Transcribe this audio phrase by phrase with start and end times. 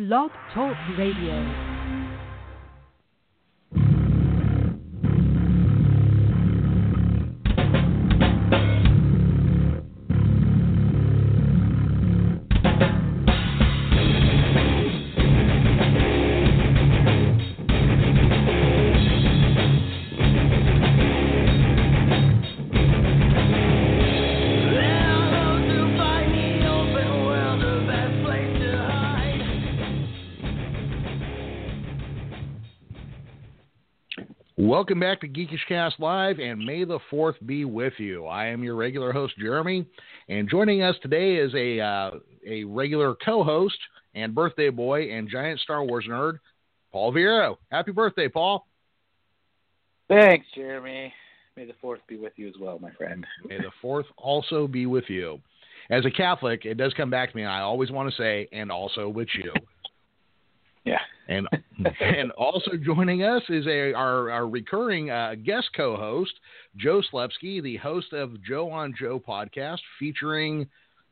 [0.00, 1.69] Blog Talk Radio.
[34.80, 38.24] Welcome back to Geekish Cast Live, and may the fourth be with you.
[38.24, 39.84] I am your regular host, Jeremy,
[40.30, 42.10] and joining us today is a uh,
[42.48, 43.76] a regular co-host
[44.14, 46.38] and birthday boy and giant Star Wars nerd,
[46.92, 47.58] Paul Viero.
[47.70, 48.66] Happy birthday, Paul!
[50.08, 51.12] Thanks, Jeremy.
[51.58, 53.26] May the fourth be with you as well, my friend.
[53.44, 55.42] May the fourth also be with you.
[55.90, 57.44] As a Catholic, it does come back to me.
[57.44, 59.52] I always want to say, and also with you.
[60.84, 60.98] Yeah.
[61.28, 61.48] And
[62.00, 66.32] and also joining us is a our, our recurring uh, guest co-host
[66.76, 70.66] Joe Slepsky, the host of Joe on Joe podcast, featuring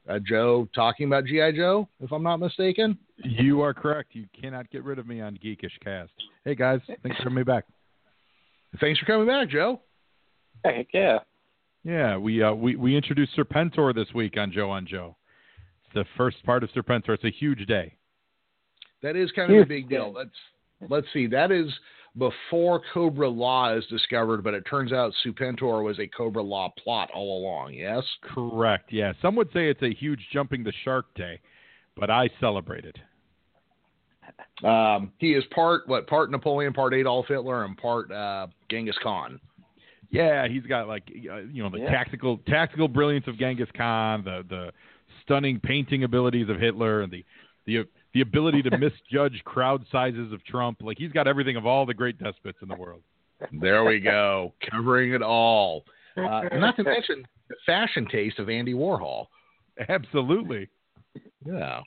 [0.09, 2.99] uh, Joe talking about GI Joe, if I'm not mistaken.
[3.19, 4.15] You are correct.
[4.15, 6.13] You cannot get rid of me on Geekish Cast.
[6.45, 7.65] Hey guys, thanks for having me back.
[8.81, 9.81] Thanks for coming back, Joe.
[10.65, 11.19] Heck yeah.
[11.85, 15.17] Yeah, we uh, we we introduced Serpentor this week on Joe on Joe.
[15.85, 17.11] It's the first part of Serpentor.
[17.11, 17.98] It's a huge day.
[19.03, 20.13] That is kind of a big deal.
[20.13, 20.31] Let's
[20.89, 21.27] let's see.
[21.27, 21.67] That is
[22.17, 27.75] before Cobra-La is discovered, but it turns out Serpentor was a Cobra-La plot all along.
[27.75, 28.93] Yes, correct.
[28.93, 31.39] Yeah, some would say it's a huge jumping the shark day,
[31.97, 32.97] but I celebrate it.
[34.65, 39.41] Um, he is part what part Napoleon, part Adolf Hitler, and part uh, Genghis Khan.
[40.11, 41.91] Yeah, he's got like uh, you know the yeah.
[41.91, 44.73] tactical tactical brilliance of Genghis Khan, the the
[45.23, 47.25] stunning painting abilities of Hitler, and the
[47.67, 50.79] the the ability to misjudge crowd sizes of Trump.
[50.83, 53.03] Like he's got everything of all the great despots in the world.
[53.53, 55.85] There we go, covering it all.
[56.17, 59.27] Uh, not to mention the fashion taste of Andy Warhol.
[59.89, 60.69] Absolutely.
[61.47, 61.81] Yeah.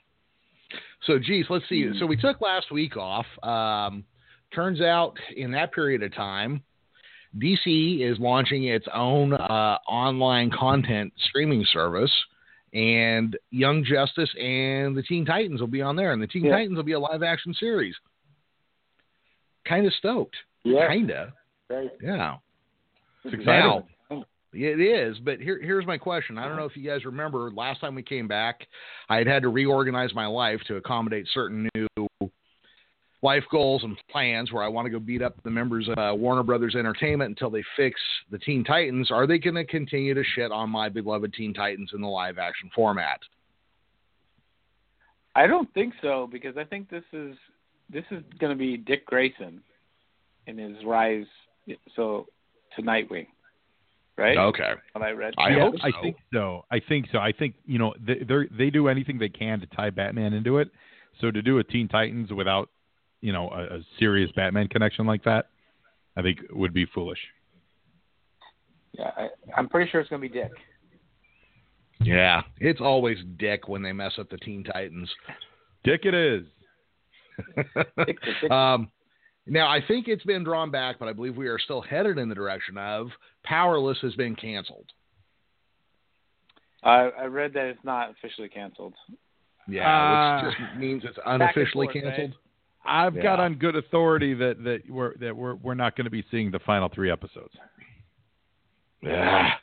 [1.04, 1.90] So, geez, let's see.
[1.98, 3.26] So we took last week off.
[3.42, 4.04] Um,
[4.54, 6.62] turns out in that period of time,
[7.38, 12.12] DC is launching its own uh, online content streaming service
[12.72, 16.52] and Young Justice and the Teen Titans will be on there, and the Teen yeah.
[16.52, 17.94] Titans will be a live action series.
[19.66, 20.36] Kind of stoked.
[20.64, 20.88] Yeah.
[20.88, 21.32] Kinda.
[21.68, 21.90] Right.
[22.02, 22.36] Yeah.
[23.24, 23.46] It's exciting.
[23.46, 23.84] Now,
[24.54, 26.36] it is, but here, here's my question.
[26.36, 28.66] I don't know if you guys remember last time we came back,
[29.08, 31.86] I had had to reorganize my life to accommodate certain new
[33.22, 36.14] life goals and plans where I want to go beat up the members of uh,
[36.14, 38.00] Warner Brothers Entertainment until they fix
[38.30, 39.10] the Teen Titans.
[39.10, 42.38] Are they going to continue to shit on my beloved Teen Titans in the live
[42.38, 43.20] action format?
[45.34, 47.36] I don't think so because I think this is
[47.90, 49.62] this is going to be Dick Grayson
[50.46, 51.26] in his rise
[51.94, 52.26] so
[52.76, 53.26] to Nightwing.
[54.18, 54.36] Right?
[54.36, 54.72] Okay.
[54.92, 55.32] What I read.
[55.38, 55.86] I yeah, hope so.
[55.86, 56.64] I think so.
[56.70, 57.18] I think so.
[57.18, 58.20] I think, you know, they
[58.56, 60.68] they do anything they can to tie Batman into it.
[61.20, 62.68] So to do a Teen Titans without
[63.22, 65.46] you know a, a serious Batman connection like that,
[66.16, 67.18] I think would be foolish.
[68.92, 70.50] Yeah, I, I'm pretty sure it's going to be Dick.
[72.02, 75.08] Yeah, it's always Dick when they mess up the Teen Titans.
[75.84, 76.44] Dick it is.
[78.50, 78.90] um,
[79.46, 82.28] now I think it's been drawn back, but I believe we are still headed in
[82.28, 83.08] the direction of
[83.44, 84.86] Powerless has been canceled.
[86.82, 88.94] I, I read that it's not officially canceled.
[89.68, 92.34] Yeah, uh, which just means it's unofficially forth, canceled.
[92.84, 93.06] Right?
[93.06, 93.22] I've Yeah.
[93.22, 96.50] got on good authority that that we're that we're we're not going to be seeing
[96.50, 97.54] the final three episodes.
[99.02, 99.54] Yeah,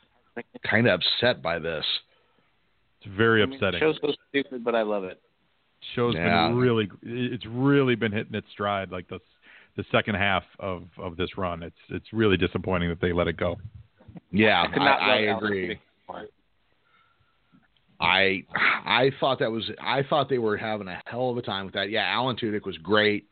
[0.64, 1.84] kind of upset by this.
[3.00, 3.80] It's very I mean, upsetting.
[3.80, 5.20] show's so stupid, but I love it.
[5.94, 6.48] Show's Yeah.
[6.48, 9.18] been really it's really been hitting its stride like the
[9.76, 11.62] the second half of of this run.
[11.62, 13.56] It's it's really disappointing that they let it go.
[14.30, 15.80] Yeah, I I, I love Alan agree.
[18.00, 18.44] I
[18.86, 21.74] I thought that was I thought they were having a hell of a time with
[21.74, 21.90] that.
[21.90, 23.26] Yeah, Alan Tudyk was great.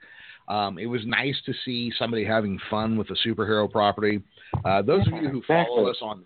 [0.49, 4.23] Um, it was nice to see somebody having fun with a superhero property.
[4.65, 6.25] Uh, those of you who follow us on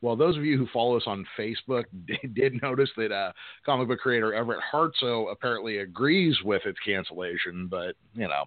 [0.00, 3.32] well, those of you who follow us on Facebook did, did notice that uh,
[3.66, 8.44] comic book creator Everett Hartsoe apparently agrees with its cancellation, but you know,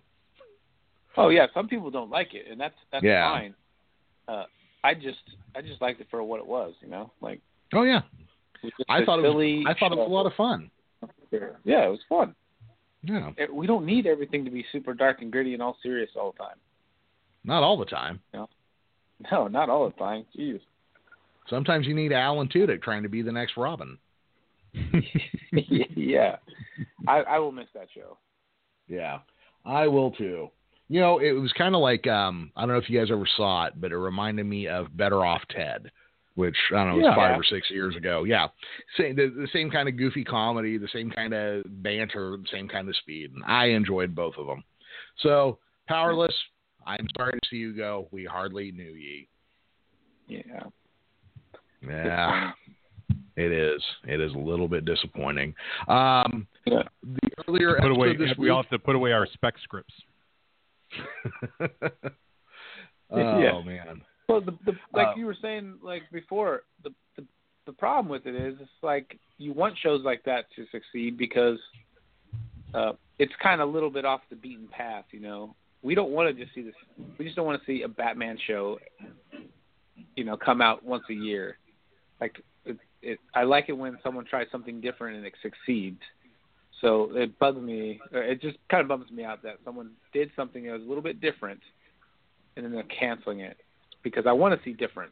[1.18, 3.30] Oh yeah, some people don't like it, and that's that's Yeah.
[3.30, 3.56] fine.
[4.28, 4.46] Uh,
[4.84, 5.20] I just
[5.56, 7.12] I just liked it for what it was, you know.
[7.22, 7.42] Like
[7.74, 8.31] oh yeah, it was just
[8.90, 10.70] I thought it was I thought it was a lot of fun.
[11.32, 12.36] Yeah, it was fun.
[13.04, 16.10] Yeah, It- we don't need everything to be super dark and gritty and all serious
[16.16, 16.58] all the time.
[17.44, 18.20] not all the time.
[19.32, 20.26] No, not all the time.
[20.38, 20.60] Jeez.
[21.50, 23.98] Sometimes you need Alan Tudyk trying to be the next Robin.
[25.52, 26.38] yeah,
[27.08, 28.18] I, I will miss that show.
[28.88, 29.20] Yeah,
[29.66, 30.50] I will too.
[30.90, 33.28] You know, it was kind of like um, I don't know if you guys ever
[33.38, 35.92] saw it, but it reminded me of Better Off Ted,
[36.36, 37.16] which I don't know was Yeah.
[37.16, 38.24] five or six years ago.
[38.24, 38.48] Yeah,
[38.98, 42.68] same the, the same kind of goofy comedy, the same kind of banter, the same
[42.68, 44.64] kind of speed, and I enjoyed both of them.
[45.18, 46.34] So powerless.
[46.86, 48.08] I'm sorry to see you go.
[48.12, 49.28] We hardly knew ye.
[50.28, 50.64] Yeah.
[51.88, 52.52] Yeah,
[53.36, 53.82] it is.
[54.08, 55.54] It is a little bit disappointing.
[55.88, 56.84] Um, Yeah.
[57.04, 58.10] The earlier Put away.
[58.12, 59.94] episode this We week, all have to put away our spec scripts.
[61.60, 63.62] oh Yeah.
[63.64, 64.02] man.
[64.32, 67.26] Well, the, the like Uh, you were saying like before, the, the
[67.66, 71.60] the problem with it is it's like you want shows like that to succeed because
[72.74, 75.06] uh, it's kind of a little bit off the beaten path.
[75.12, 76.74] You know, we don't want to just see this.
[77.18, 78.80] We just don't want to see a Batman show,
[80.16, 81.58] you know, come out once a year.
[82.20, 86.02] Like it, it, I like it when someone tries something different and it succeeds.
[86.82, 88.00] So it bugs me.
[88.12, 90.86] or It just kind of bums me out that someone did something that was a
[90.86, 91.60] little bit different,
[92.56, 93.58] and then they're canceling it
[94.04, 95.12] because I want to see different.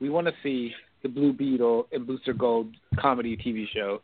[0.00, 0.72] We want to see
[1.02, 4.02] the Blue Beetle and Booster Gold comedy TV show,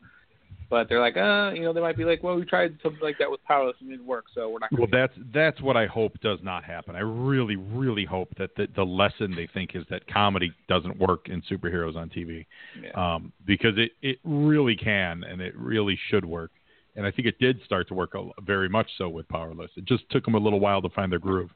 [0.69, 3.19] but they're like, uh, you know, they might be like, well, we tried something like
[3.19, 4.73] that with Powerless and it didn't work, so we're not.
[4.73, 6.97] Well, that's that's what I hope does not happen.
[6.97, 11.29] I really, really hope that the, the lesson they think is that comedy doesn't work
[11.29, 12.47] in superheroes on TV,
[12.83, 12.91] yeah.
[13.15, 16.51] um, because it it really can and it really should work.
[16.97, 19.71] And I think it did start to work a, very much so with Powerless.
[19.77, 21.51] It just took them a little while to find their groove.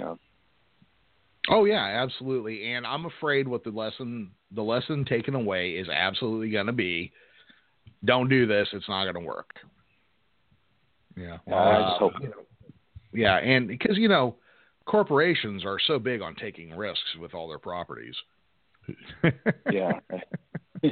[0.00, 0.18] know,
[1.48, 2.72] Oh yeah, absolutely.
[2.72, 7.12] And I'm afraid what the lesson the lesson taken away is absolutely going to be
[8.04, 9.50] don't do this, it's not going to work.
[11.16, 11.38] Yeah.
[11.46, 12.12] I just uh, hope.
[13.12, 14.36] Yeah, and because you know,
[14.84, 18.14] corporations are so big on taking risks with all their properties.
[19.70, 19.92] yeah.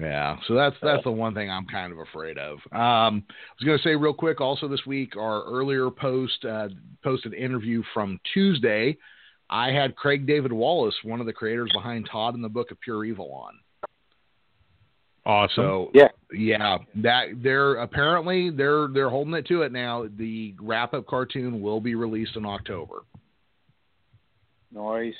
[0.00, 2.58] Yeah, so that's that's the one thing I'm kind of afraid of.
[2.72, 6.68] Um, I was going to say real quick, also this week, our earlier post uh,
[7.04, 8.96] posted interview from Tuesday.
[9.50, 12.80] I had Craig David Wallace, one of the creators behind Todd and the Book of
[12.80, 13.54] Pure Evil, on.
[15.26, 15.64] Awesome.
[15.64, 16.08] So Yeah.
[16.32, 20.06] yeah, that they're apparently they're they're holding it to it now.
[20.16, 23.02] The wrap up cartoon will be released in October.
[24.72, 25.14] Nice.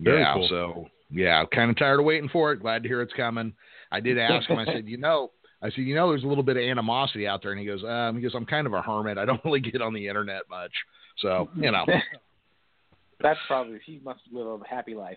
[0.00, 0.48] Very yeah, cool.
[0.50, 2.60] so yeah, kind of tired of waiting for it.
[2.60, 3.54] Glad to hear it's coming.
[3.92, 4.58] I did ask him.
[4.58, 5.30] I said, you know,
[5.62, 7.82] I said, you know, there's a little bit of animosity out there, and he goes,
[7.84, 9.18] um, he goes, I'm kind of a hermit.
[9.18, 10.72] I don't really get on the internet much,
[11.18, 11.84] so you know.
[13.20, 15.16] That's probably he must live a happy life.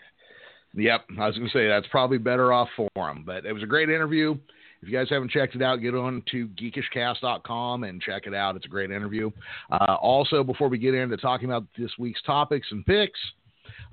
[0.73, 3.23] Yep, I was going to say that's probably better off for him.
[3.25, 4.37] But it was a great interview.
[4.81, 8.55] If you guys haven't checked it out, get on to geekishcast.com and check it out.
[8.55, 9.31] It's a great interview.
[9.71, 13.19] Uh, also, before we get into talking about this week's topics and picks,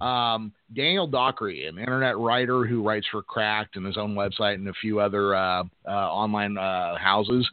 [0.00, 4.68] um, Daniel Dockery, an internet writer who writes for Cracked and his own website and
[4.68, 7.48] a few other uh, uh, online uh, houses,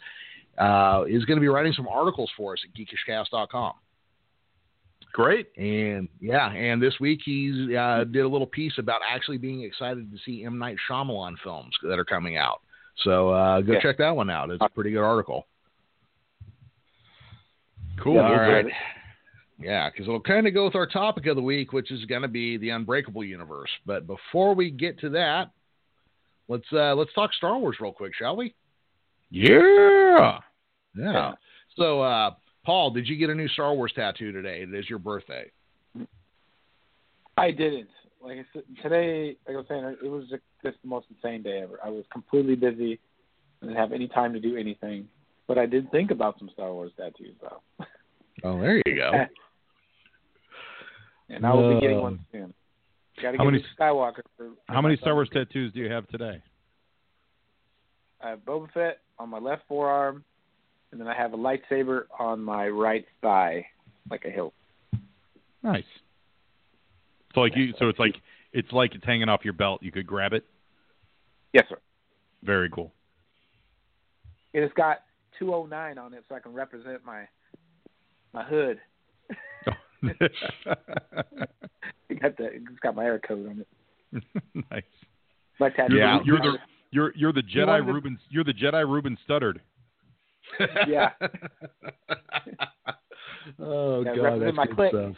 [0.57, 3.73] uh, is going to be writing some articles for us at geekishcast.com.
[5.13, 5.49] Great.
[5.57, 10.11] And yeah, and this week he uh, did a little piece about actually being excited
[10.11, 12.61] to see M Night Shyamalan films that are coming out.
[13.03, 13.79] So uh, go Yeah.
[13.79, 14.49] check that one out.
[14.49, 15.45] It's a pretty good article.
[18.03, 18.19] Cool.
[18.19, 18.61] All we'll right.
[18.63, 18.73] do it.
[19.59, 22.23] Yeah, because it'll kind of go with our topic of the week, which is going
[22.23, 23.69] to be the Unbreakable universe.
[23.85, 25.51] But before we get to that,
[26.47, 28.55] let's uh, let's talk Star Wars real quick, shall we?
[29.29, 30.39] Yeah.
[30.95, 31.33] Yeah.
[31.77, 32.31] So, uh,
[32.65, 34.61] Paul, did you get a new Star Wars tattoo today?
[34.61, 35.51] It is your birthday.
[37.37, 37.89] I didn't.
[38.21, 41.43] Like I said, today, like I was saying, it was just, just the most insane
[41.43, 41.79] day ever.
[41.83, 42.99] I was completely busy,
[43.59, 45.07] and didn't have any time to do anything.
[45.47, 47.61] But I did think about some Star Wars tattoos, though,
[48.43, 49.11] Oh, there you go.
[51.29, 52.53] and I will be getting Um, one soon.
[53.21, 54.21] Got to how get many- Skywalker.
[54.37, 56.41] For, for How many Star Wars tattoos do you have today?
[58.21, 60.23] I have Boba Fett on my left forearm,
[60.91, 63.65] and then I have a lightsaber on my right thigh,
[64.09, 64.53] like a hilt.
[65.61, 65.83] Nice.
[67.35, 68.15] So like you, so it's like
[68.51, 69.81] it's like it's hanging off your belt.
[69.83, 70.45] You could grab it.
[71.53, 71.77] Yes, sir.
[72.43, 72.91] Very cool.
[74.53, 74.99] It has got
[75.39, 77.23] 209 on it, so I can represent my
[78.33, 78.79] my hood.
[82.09, 84.23] It got the it's got my air code on it.
[84.71, 84.83] nice.
[85.59, 85.95] My tattoo.
[85.95, 86.19] Yeah.
[86.25, 86.57] You're the
[86.91, 89.59] you're you're the Jedi wanted to- You're the Jedi Ruben Studdard.
[90.87, 91.09] Yeah.
[93.59, 94.91] oh Yeah, god, that's my good clique.
[94.91, 95.15] stuff.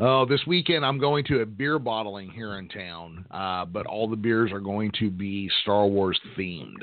[0.00, 4.08] Oh, this weekend I'm going to a beer bottling here in town, uh, but all
[4.08, 6.82] the beers are going to be Star Wars themed.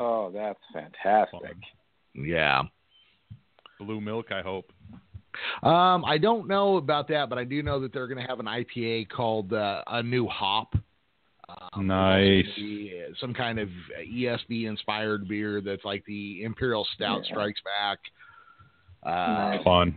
[0.00, 1.40] oh, that's fantastic.
[1.40, 1.60] Fun.
[2.14, 2.62] Yeah.
[3.80, 4.70] Blue milk, I hope.
[5.62, 8.38] Um, I don't know about that, but I do know that they're going to have
[8.40, 10.74] an IPA called uh, a New Hop
[11.74, 12.46] Um, Nice.
[13.20, 13.68] some kind of
[14.00, 17.30] ESB inspired beer that's like the Imperial Stout Yeah.
[17.32, 17.98] Strikes Back.
[19.04, 19.94] Uh, Fun.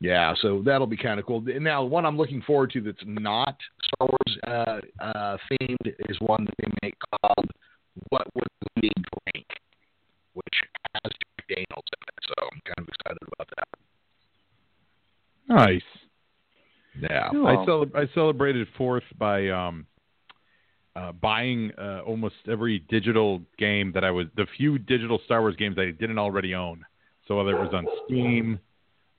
[0.00, 1.40] yeah, so that'll be kind of cool.
[1.40, 6.44] Now, one I'm looking forward to that's not Star Wars uh, uh, themed is one
[6.44, 7.48] that they make called
[8.10, 8.48] "What Would
[8.82, 8.90] We
[9.32, 9.46] Drink,"
[10.34, 10.54] which
[11.02, 12.24] has Jack Daniels in it.
[12.28, 13.68] So I'm kind of excited about that.
[15.56, 15.82] Nice.
[17.00, 17.28] Yeah.
[17.30, 17.46] Cool.
[17.46, 19.86] I cel- I celebrated fourth by um
[20.94, 25.54] uh, buying uh, almost every digital game that I was the few digital Star Wars
[25.56, 26.84] games I didn't already own.
[27.28, 28.58] So whether it was on Steam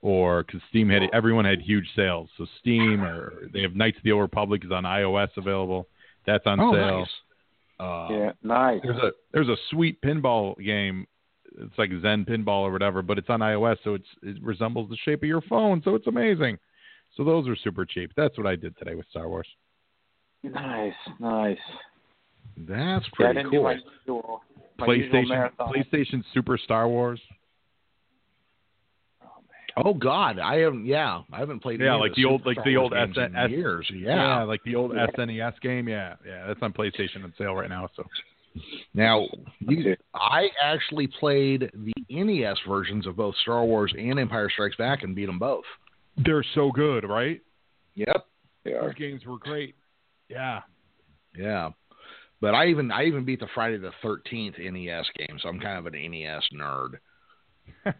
[0.01, 2.29] or because Steam had everyone had huge sales.
[2.37, 5.87] So Steam or they have Knights of the Old Republic is on iOS available.
[6.25, 6.99] That's on Oh, sale.
[6.99, 7.09] nice.
[7.79, 8.79] Uh, yeah, nice.
[8.81, 11.05] There's a there's a sweet pinball game.
[11.59, 14.97] It's like Zen pinball or whatever, but it's on iOS, so it's it resembles the
[14.97, 16.57] shape of your phone, so it's amazing.
[17.15, 18.11] So those are super cheap.
[18.15, 19.47] That's what I did today with Star Wars.
[20.43, 21.57] Nice, nice.
[22.57, 23.63] That's pretty didn't cool.
[23.63, 24.41] my usual,
[24.77, 25.49] my PlayStation.
[25.59, 27.19] PlayStation Super Star Wars.
[29.79, 30.85] Oh God, I haven't.
[30.87, 31.79] Yeah, I haven't played.
[31.79, 33.87] Yeah, any of like the old- like the old games in S- years.
[33.93, 34.43] Yeah, Yeah.
[34.43, 35.05] like the old Yeah.
[35.15, 35.87] SNES game.
[35.87, 37.87] Yeah, yeah, that's on PlayStation on sale right now.
[37.95, 38.03] So
[38.93, 39.27] Now,
[39.59, 45.03] you, I actually played the NES versions of both Star Wars and Empire Strikes Back
[45.03, 45.65] and beat them both.
[46.17, 47.41] they're so good, right?
[47.95, 48.25] Yep.
[48.63, 49.75] They Those games were great.
[50.29, 50.61] Yeah.
[51.35, 51.69] Yeah.
[52.39, 55.79] But I even I even beat the Friday the Thirteenth NES game, so I'm kind
[55.79, 56.99] of an NES nerd.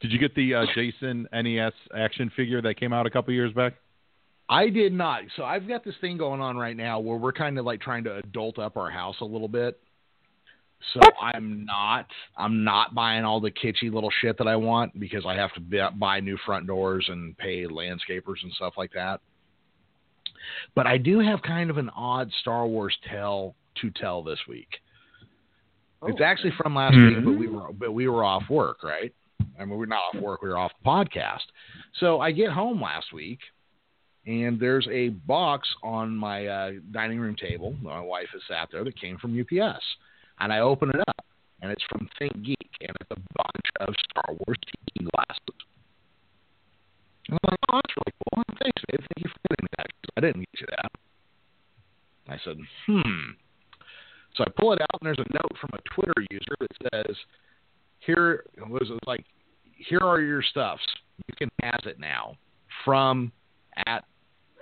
[0.00, 3.52] Did you get the uh, Jason NES action figure that came out a couple years
[3.52, 3.74] back?
[4.48, 5.22] I did not.
[5.36, 8.04] So I've got this thing going on right now where we're kind of like trying
[8.04, 9.78] to adult up our house a little bit.
[10.94, 15.24] So I'm not I'm not buying all the kitschy little shit that I want because
[15.26, 19.20] I have to bu- buy new front doors and pay landscapers and stuff like that.
[20.74, 24.68] But I do have kind of an odd Star Wars tale to tell this week.
[26.02, 26.24] Oh, it's Oh.
[26.24, 27.40] actually from last week, but mm-hmm.
[27.40, 29.12] we were but we were off work, right?
[29.58, 31.46] I mean, we're not off work; we were off the podcast.
[32.00, 33.40] So I get home last week,
[34.26, 37.76] and there's a box on my uh, dining room table.
[37.80, 39.82] My wife has sat there that came from UPS,
[40.40, 41.24] and I open it up,
[41.62, 45.60] and it's from Think Geek, and it's a bunch of Star Wars TV glasses.
[47.28, 48.42] And I'm like, oh, that's really cool.
[48.62, 49.00] Thanks, babe.
[49.00, 49.86] Thank you for getting me that.
[50.16, 50.92] I didn't get you that.
[52.28, 52.56] I said,
[52.86, 53.30] hmm.
[54.36, 57.16] So I pull it out, and there's a note from a Twitter user that says,
[58.00, 59.24] "Here it was like,
[59.76, 60.82] here are your stuffs.
[61.28, 62.36] You can pass it now
[62.84, 63.32] from
[63.86, 64.04] at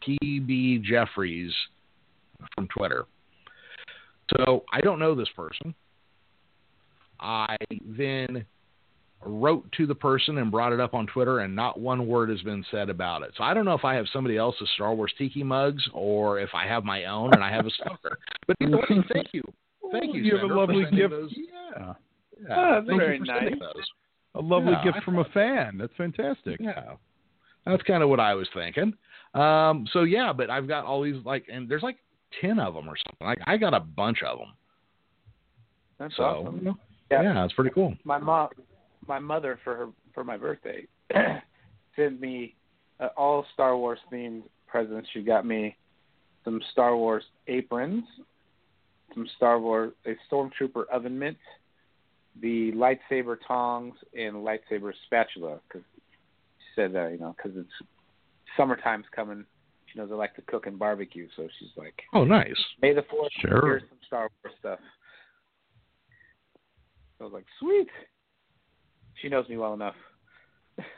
[0.07, 1.53] PB Jeffries
[2.55, 3.07] from Twitter."
[4.37, 5.75] So I don't know this person.
[7.21, 8.45] I then
[9.27, 12.43] wrote to the person and brought it up on Twitter, and not one word has
[12.43, 13.31] been said about it.
[13.37, 16.51] So I don't know if I have somebody else's Star Wars tiki mugs or if
[16.55, 18.19] I have my own and I have a stalker.
[18.47, 19.43] But either way, thank you.
[19.91, 20.23] Thank you.
[20.23, 21.11] You have a lovely gift.
[21.11, 21.33] those.
[21.35, 21.95] Yeah.
[22.47, 23.61] Yeah, Oh, that's thank very you for sending nice.
[23.75, 23.85] those.
[24.35, 25.79] A lovely Yeah, gift from a fan.
[25.79, 26.61] That's fantastic.
[26.61, 26.95] Yeah,
[27.65, 28.93] that's kind of what I was thinking.
[29.35, 31.97] Um, so yeah, but I've got all these like, and there's like
[32.41, 33.27] ten of them or something.
[33.27, 34.49] Like I got a bunch of them.
[35.99, 36.79] That's So awesome.
[37.11, 37.23] yeah.
[37.23, 37.45] Yeah.
[37.45, 37.95] it's pretty cool.
[38.05, 38.49] My mom,
[39.07, 40.87] my mother for her for my birthday
[41.97, 42.55] sent me
[43.01, 45.09] uh, all Star Wars themed presents.
[45.13, 45.77] She got me
[46.45, 48.05] some Star Wars aprons,
[49.15, 51.37] some Star Wars a stormtrooper oven mitt,
[52.41, 55.59] the lightsaber tongs, and lightsaber spatula.
[55.69, 55.85] Because
[56.59, 57.89] she said that you know because it's
[58.57, 59.45] summertime's coming.
[59.93, 62.55] She knows I like to cook and barbecue, so she's like, Oh, nice.
[62.83, 63.33] May the fourth.
[63.41, 63.63] Sure.
[63.67, 64.79] Here's some Star Wars stuff.
[67.21, 67.89] I was like, sweet.
[69.23, 69.95] She knows me well enough.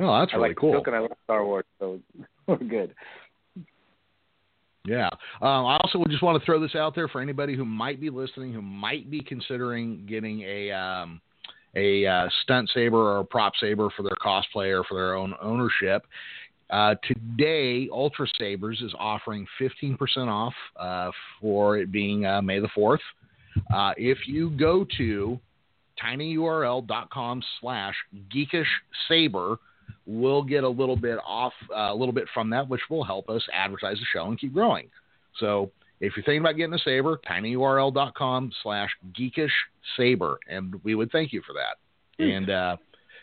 [0.00, 0.72] Oh, that's I really like cool.
[0.72, 2.00] cook and I love Star Wars, so
[2.46, 2.94] we're good.
[4.86, 5.10] Yeah.
[5.42, 8.00] Um, I also would just want to throw this out there for anybody who might
[8.00, 11.20] be listening, who might be considering getting a um,
[11.76, 15.34] a uh, stunt saber or a prop saber for their cosplay or for their own
[15.40, 16.04] ownership.
[16.70, 19.98] Uh, today, Ultra Sabers is offering 15%
[20.28, 21.10] off uh,
[21.40, 22.98] for it being uh, May the 4th.
[23.74, 25.38] Uh, if you go to
[26.02, 27.94] tinyurl.com slash
[28.34, 28.64] geekish
[29.08, 29.56] saber,
[30.06, 33.28] we'll get a little bit off, uh, a little bit from that, which will help
[33.28, 34.88] us advertise the show and keep growing.
[35.38, 39.50] So if you're thinking about getting a saber, tinyurl.com slash geekish
[39.96, 42.24] saber, and we would thank you for that.
[42.24, 42.76] And uh,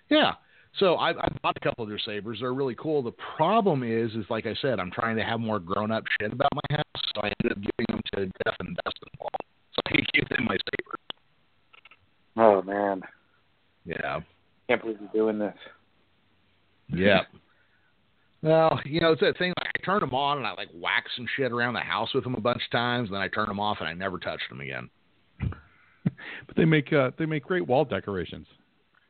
[0.10, 0.34] yeah,
[0.80, 2.40] so I, I bought a couple of their sabers.
[2.42, 3.02] They're really cool.
[3.02, 6.32] The problem is, is like I said, I'm trying to have more grown up shit
[6.34, 9.10] about my house, so I ended up giving them to Jeff and Dustin.
[9.20, 11.00] So I give them my sabers.
[12.38, 13.02] Oh man,
[13.86, 14.20] Yeah.
[14.68, 15.56] can't believe you're doing this.
[16.90, 17.22] Yeah.
[18.44, 19.52] Well, you know, it's that thing.
[19.88, 22.24] Like I turned them on and I like whacked some shit around the house with
[22.24, 23.10] them a bunch of times.
[23.10, 24.90] And then I turned them off and I never touched them again.
[26.04, 28.48] but they make uh, they make great wall decorations.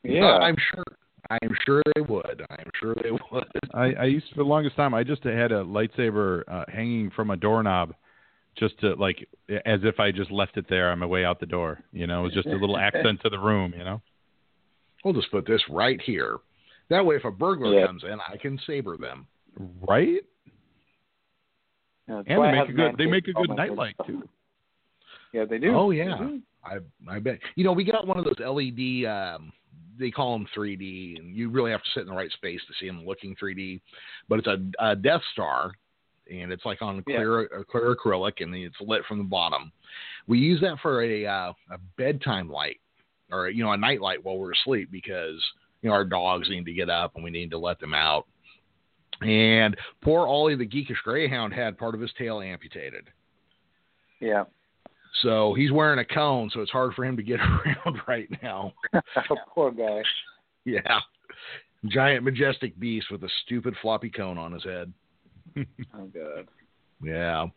[0.03, 0.84] Yeah, Uh, I'm sure.
[1.29, 2.46] I'm sure they would.
[2.50, 3.43] I'm sure they would.
[3.74, 4.93] I, I used for the longest time.
[4.93, 7.93] I just had a lightsaber uh, hanging from a doorknob,
[8.57, 9.27] just to like
[9.65, 11.79] as if I just left it there on my way out the door.
[11.91, 13.74] You know, it was just a little accent to the room.
[13.77, 14.01] You know.
[15.03, 16.38] We'll just put this right here.
[16.89, 17.88] That way, if a burglar Yeah.
[17.88, 19.27] comes in, I can saber them.
[19.88, 20.22] Right?
[22.07, 24.23] Yeah, that's And they make a good they make a good nightlight too.
[25.33, 25.75] Yeah, they do.
[25.75, 26.41] Oh yeah, do.
[26.63, 27.39] I I bet.
[27.55, 29.05] You know, we got one of those LED.
[29.05, 29.51] Um,
[29.99, 32.73] they call them 3D, and you really have to sit in the right space to
[32.79, 33.81] see them looking 3D.
[34.29, 35.71] But it's a, a Death Star,
[36.31, 39.71] and it's like on clear a clear acrylic, and it's lit from the bottom.
[40.27, 42.79] We use that for a uh, a bedtime light,
[43.31, 45.43] or you know, a night light while we're asleep because
[45.81, 48.27] you know our dogs need to get up and we need to let them out.
[49.21, 53.09] And poor Ollie the geekish greyhound had part of his tail amputated.
[54.19, 54.43] Yeah.
[55.24, 58.74] So he's wearing a cone, so it's hard for him to get around right now.
[58.93, 60.03] oh, poor guy.
[60.65, 61.00] Yeah.
[61.86, 64.93] Giant majestic beast with a stupid floppy cone on his head.
[65.95, 66.47] Oh god.
[67.01, 67.47] Yeah.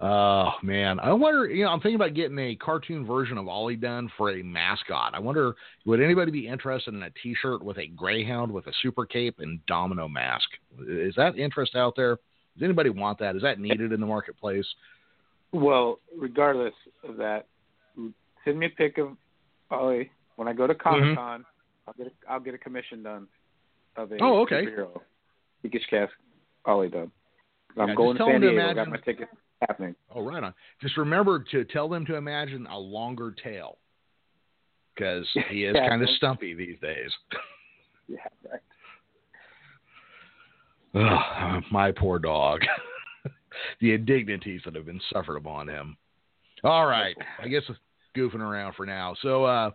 [0.00, 0.98] Oh man.
[0.98, 4.32] I wonder you know, I'm thinking about getting a cartoon version of Ollie done for
[4.32, 5.14] a mascot.
[5.14, 5.54] I wonder
[5.86, 9.36] would anybody be interested in a t shirt with a greyhound with a super cape
[9.38, 10.48] and domino mask?
[10.88, 12.16] Is that interest out there?
[12.56, 13.36] Does anybody want that?
[13.36, 14.66] Is that needed in the marketplace?
[15.52, 16.74] Well, regardless
[17.08, 17.46] of that,
[18.44, 19.16] send me a pic of
[19.70, 21.40] Ollie when I go to Comic Con.
[21.40, 21.48] Mm-hmm.
[21.86, 23.28] I'll get a, I'll get a commission done
[23.96, 24.64] of a Oh, okay.
[24.66, 25.00] superhero.
[25.64, 26.12] Geekish cast
[26.64, 27.10] Ollie done.
[27.76, 28.74] I'm Yeah, going to San Diego.
[28.74, 29.28] Got my ticket
[29.68, 29.94] happening.
[30.14, 30.54] Oh, right on.
[30.80, 33.78] Just remember to tell them to imagine a longer tail
[34.94, 37.10] because he is Yeah, kind of stumpy these days.
[38.06, 38.18] Yeah,
[38.52, 38.60] right.
[40.94, 42.60] Ugh, my poor dog.
[43.80, 45.96] the indignities that have been suffered upon him.
[46.62, 47.62] All right, I guess
[48.14, 49.14] goofing around for now.
[49.22, 49.70] So, uh,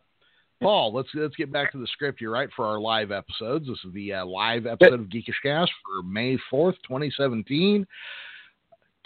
[0.62, 2.50] Paul, let's let's get back to the script here, right?
[2.56, 6.38] For our live episodes, this is the uh, live episode of Geekish Cast for May
[6.50, 7.88] fourth, twenty seventeen.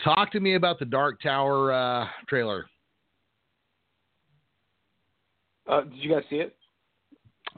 [0.04, 2.66] Talk to me about the Dark Tower uh, trailer.
[5.68, 6.56] Uh, did you guys see it?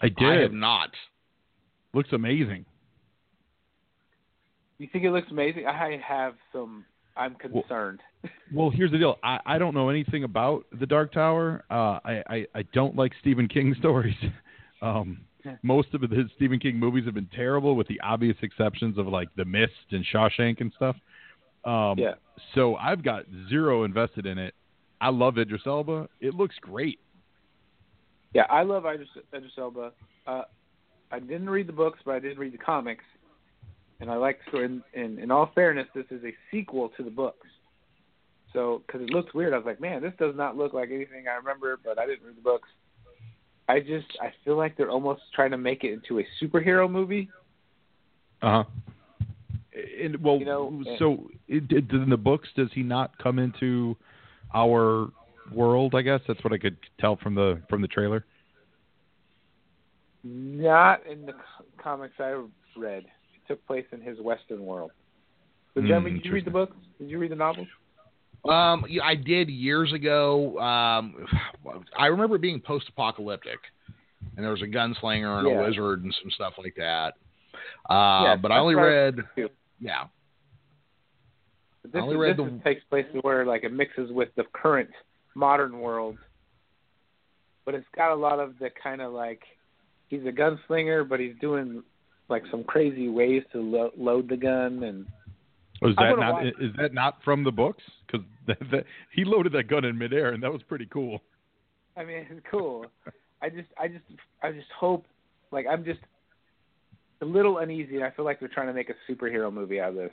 [0.02, 0.42] I I did.
[0.42, 0.90] have not.
[1.94, 2.66] Looks amazing.
[4.78, 5.66] You think it looks amazing?
[5.66, 6.86] I have some.
[7.16, 8.02] I'm concerned.
[8.52, 9.18] Well, here's the deal.
[9.24, 11.64] I, I don't know anything about the Dark Tower.
[11.70, 14.16] Uh, I, I I don't like Stephen King stories.
[14.82, 15.20] Um,
[15.62, 19.30] most of his Stephen King movies have been terrible, with the obvious exceptions of like
[19.36, 20.96] The Mist and Shawshank and stuff.
[21.66, 22.16] Um, Yeah.
[22.54, 24.54] So I've got zero invested in it.
[25.00, 26.10] I love Idris Elba.
[26.20, 27.00] It looks great.
[28.34, 29.92] Yeah, I love Idris, Idris Elba.
[30.28, 30.44] Uh,
[31.12, 33.04] I didn't read the books, but I did read the comics,
[34.02, 34.40] and I like.
[34.52, 37.48] So, in, in in all fairness, this is a sequel to the books.
[38.52, 41.28] So, because it looks weird, I was like, man, this does not look like anything
[41.32, 42.68] I remember, but I didn't read the books.
[43.68, 47.30] I just I feel like they're almost trying to make it into a superhero movie.
[48.42, 48.64] Uh huh.
[49.76, 53.98] And well, You know, so it, it, in the books, does he not come into
[54.54, 55.10] our
[55.54, 55.96] world?
[55.96, 58.26] I guess that's what I could tell from the from the trailer.
[60.24, 61.34] Not in the
[61.82, 62.42] comics I
[62.76, 63.04] read.
[63.04, 64.92] It took place in his Western world.
[65.74, 66.78] So, Hmm, Jeremy, did you read the books?
[67.00, 67.68] Did you read the novels?
[68.50, 70.58] Um, yeah, I did years ago.
[70.60, 71.26] Um,
[71.98, 73.60] I remember it being post-apocalyptic,
[74.36, 75.60] and there was a gunslinger and Yeah.
[75.60, 77.16] a wizard and some stuff like that.
[77.90, 79.50] Uh, Yeah, but I only read, too.
[79.80, 80.06] Yeah,
[81.82, 84.30] But This, I only is, read this the- takes place where like it mixes with
[84.36, 84.90] the current
[85.36, 86.18] modern world,
[87.66, 89.42] but it's got a lot of the kind of like
[90.10, 91.84] he's a gunslinger, but he's doing
[92.30, 95.06] like some crazy ways to lo- load the gun, and
[95.84, 97.84] Oh, is that not watch- is that not from the books?
[98.08, 101.22] Because that, that, he loaded that gun in midair, and that was pretty cool.
[101.98, 102.86] I mean it's cool.
[103.42, 104.04] I just I just
[104.42, 105.06] I just hope
[105.52, 106.00] like I'm just
[107.22, 108.04] a little uneasy.
[108.04, 110.12] I feel like they're trying to make a superhero movie out of this,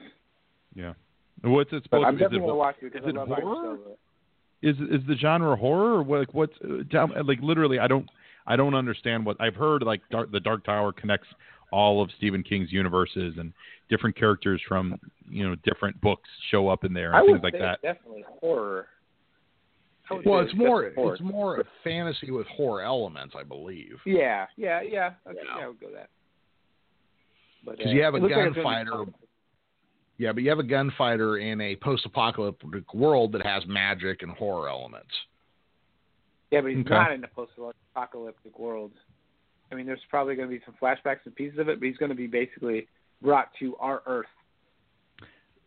[0.75, 0.95] Yeah.
[1.43, 2.25] What's it but supposed I'm to be?
[2.25, 3.79] Is definitely it, gonna watch it because I love Idris horror?
[4.62, 6.21] Is is the genre horror or what?
[6.21, 7.79] Like what's uh, like literally?
[7.81, 8.09] I don't
[8.47, 9.83] I don't understand what I've heard.
[9.83, 11.27] Like Dark, the Dark Tower connects
[11.73, 13.53] all of Stephen King's universes and
[13.91, 17.43] different characters from you know different books show up in there and I things would
[17.43, 17.83] like say that.
[17.83, 18.87] definitely horror.
[20.11, 21.15] Would well, say it's more, horror.
[21.15, 23.97] it's more fantasy with horror elements, I believe.
[24.05, 25.12] Yeah, yeah, yeah.
[25.27, 25.59] Okay, Yeah.
[25.59, 26.11] yeah, I would go that.
[27.64, 29.12] But Because you uh, have a it looks like it's gonna be gunfighter.
[30.18, 34.68] Yeah, but you have a gunfighter in a post-apocalyptic world that has magic and horror
[34.68, 35.11] elements.
[36.51, 36.90] Yeah, but he's Okay.
[36.90, 38.92] not in a post-apocalyptic world.
[39.70, 41.96] I mean, there's probably going to be some flashbacks and pieces of it, but he's
[41.96, 42.87] going to be basically
[43.22, 44.27] brought to our Earth.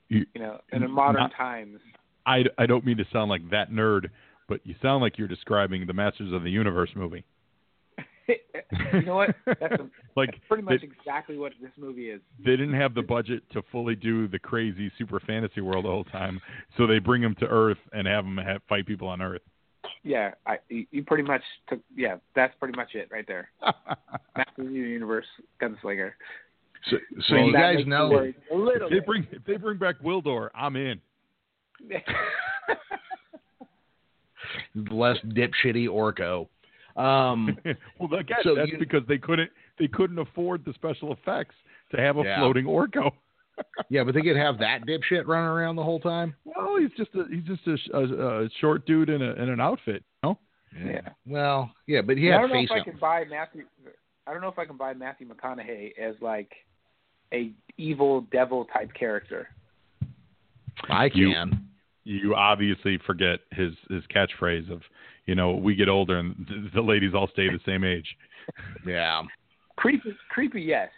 [0.09, 1.79] You, you know, in a modern not, times.
[2.27, 4.09] I, I don't mean to sound like that nerd,
[4.47, 7.25] but you sound like you're describing the Masters of the Universe movie.
[8.93, 9.35] you know what?
[9.45, 12.21] That's, a, like that's pretty much they, exactly what this movie is.
[12.39, 16.03] They didn't have the budget to fully do the crazy super fantasy world the whole
[16.05, 16.39] time,
[16.77, 19.41] so they bring him to Earth and have him have, fight people on Earth.
[20.03, 21.79] Yeah, I you pretty much took.
[21.95, 23.49] Yeah, that's pretty much it right there.
[24.37, 25.25] Masters of the Universe,
[25.61, 26.11] Gunslinger.
[26.89, 31.01] So, so you guys know if they bring if they bring back Gwildor, I'm in.
[34.75, 36.47] Less dipshitty Orko.
[36.95, 37.57] Um,
[37.99, 41.55] well, again, so that's you, because they couldn't they couldn't afford the special effects
[41.93, 42.39] to have a yeah.
[42.39, 43.11] floating Orko.
[43.89, 46.35] yeah, but they could have that dipshit running around the whole time.
[46.45, 49.59] Well, he's just a he's just a, a, a short dude in a in an
[49.59, 50.03] outfit.
[50.23, 50.39] No.
[50.83, 51.09] Yeah.
[51.25, 53.63] Well, yeah, but he I don't know face if I can buy Matthew.
[54.27, 56.51] I don't know if I can buy Matthew McConaughey as like
[57.33, 59.49] a evil devil type character.
[60.89, 61.67] I can.
[62.03, 64.81] You, you obviously forget his his catchphrase of,
[65.25, 68.07] you know, we get older and th- the ladies all stay the same age.
[68.85, 69.23] Yeah.
[69.77, 70.89] Creepy, creepy, yes.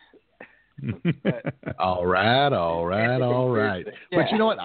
[1.79, 3.85] all right, all right, all right.
[4.11, 4.21] Yeah.
[4.21, 4.59] But you know what?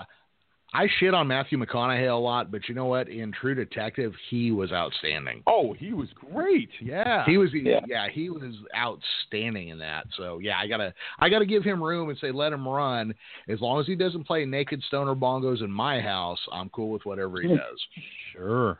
[0.74, 3.08] I shit on Matthew McConaughey a lot, but you know what?
[3.08, 5.42] In True Detective, he was outstanding.
[5.46, 6.70] Oh, he was great.
[6.80, 7.26] Yeah.
[7.26, 7.80] He was Yeah.
[7.86, 10.06] yeah, he was outstanding in that.
[10.16, 13.14] So yeah, I gotta I gotta give him room and say let him run.
[13.48, 17.04] As long as he doesn't play naked stoner bongos in my house, I'm cool with
[17.04, 17.56] whatever he hmm.
[17.56, 17.86] does.
[18.32, 18.78] Sure.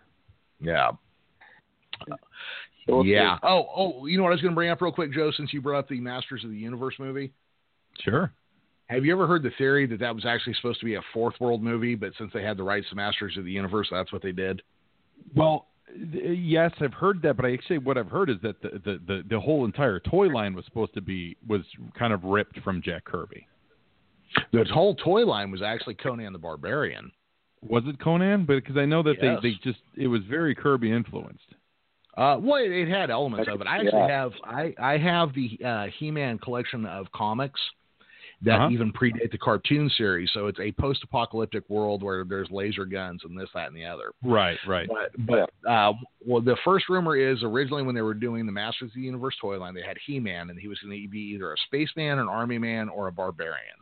[0.63, 0.91] Yeah.
[2.87, 3.39] Yeah.
[3.43, 5.53] Oh, oh, you know what I was going to bring up real quick, Joe, since
[5.53, 7.33] you brought up the Masters of the Universe movie?
[8.01, 8.33] Sure.
[8.87, 11.35] Have you ever heard the theory that that was actually supposed to be a fourth
[11.41, 14.23] world movie, but since they had the rights to Masters of the Universe, that's what
[14.23, 14.61] they did?
[15.35, 15.69] Well,
[16.13, 19.23] yes, I've heard that, but I actually what I've heard is that the, the, the,
[19.31, 21.63] the whole entire toy line was supposed to be was
[21.99, 23.47] kind of ripped from Jack Kirby.
[24.53, 27.13] The whole toy line was actually Conan the Barbarian.
[27.63, 28.45] Was it Conan?
[28.45, 29.39] But because I know that Yes.
[29.43, 31.55] they, they just it was very Kirby influenced.
[32.17, 33.67] Uh, well, it, it had elements of it.
[33.67, 34.09] I actually Yeah.
[34.09, 37.61] have I, I have the uh, He-Man collection of comics
[38.43, 38.71] that Uh-huh.
[38.71, 40.29] even predate the cartoon series.
[40.35, 44.11] So it's a post-apocalyptic world where there's laser guns and this, that, and the other.
[44.25, 44.89] Right, right.
[44.89, 45.93] But but uh,
[46.27, 49.37] well, the first rumor is originally when they were doing the Masters of the Universe
[49.41, 52.29] toy line, they had He-Man, and he was going to be either a spaceman, an
[52.29, 53.77] army man, or a barbarian.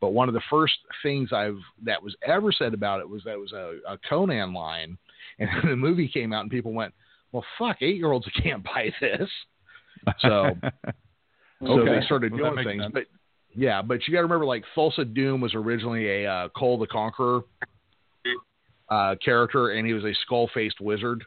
[0.00, 3.32] But one of the first things I've that was ever said about it was that
[3.34, 4.96] it was a, a Conan line,
[5.38, 6.94] and the movie came out, and people went,
[7.32, 9.28] "Well, fuck, eight-year-olds can't buy this."
[10.20, 10.56] So
[11.62, 11.98] so Okay.
[11.98, 12.82] they started Well, doing things.
[12.82, 12.92] sense.
[12.94, 13.04] But
[13.54, 16.86] yeah, but you got to remember, like Thulsa Doom was originally a uh, Kull the
[16.86, 17.40] Conqueror
[18.88, 21.24] uh, character, and he was a skull-faced wizard,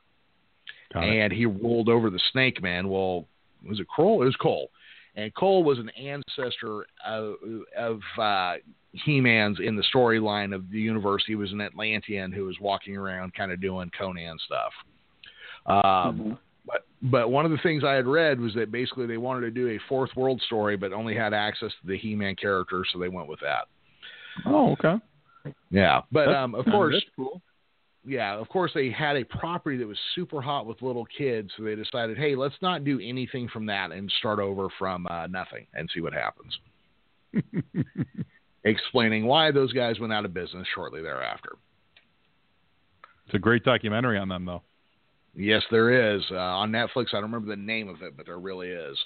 [0.94, 1.08] Got it.
[1.18, 2.90] and he ruled over the Snake Man.
[2.90, 3.28] Well,
[3.68, 4.22] was it Kull?
[4.22, 4.68] It was Kull,
[5.16, 7.36] and Kull was an ancestor of,
[7.78, 8.56] of uh,
[8.94, 11.24] He-Man's in the storyline of the universe.
[11.28, 14.74] He was an Atlantean who was walking around, kind of doing Conan stuff.
[15.66, 16.38] Um, Mhm.
[16.66, 19.52] but but one of the things I had read was that basically they wanted to
[19.52, 23.10] do a fourth world story, but only had access to the He-Man character, so they
[23.10, 23.68] went with that.
[24.46, 25.00] oh, okay.
[25.70, 27.42] Yeah, but um, of course, cool.
[28.06, 31.64] Yeah, of course they had a property that was super hot with little kids, so
[31.64, 35.66] they decided, hey, let's not do anything from that and start over from uh, nothing
[35.74, 36.58] and see what happens.
[38.66, 41.54] Explaining why those guys went out of business shortly thereafter.
[43.26, 44.62] It's a great documentary on them, though.
[45.36, 47.08] Yes, there is uh, on Netflix.
[47.10, 48.98] I don't remember the name of it, but there really is.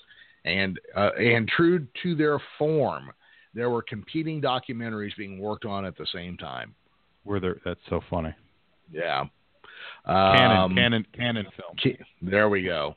[0.43, 3.11] And uh, and true to their form,
[3.53, 6.75] there were competing documentaries being worked on at the same time.
[7.23, 8.33] Where they're that's so funny.
[8.91, 9.25] Yeah.
[10.05, 11.97] Cannon, Um, Cannon, Cannon film.
[12.21, 12.95] There we go.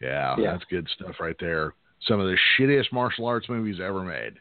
[0.00, 0.52] Yeah, Yeah.
[0.52, 1.74] that's good stuff right there.
[2.06, 4.34] Some of the shittiest martial arts movies ever made.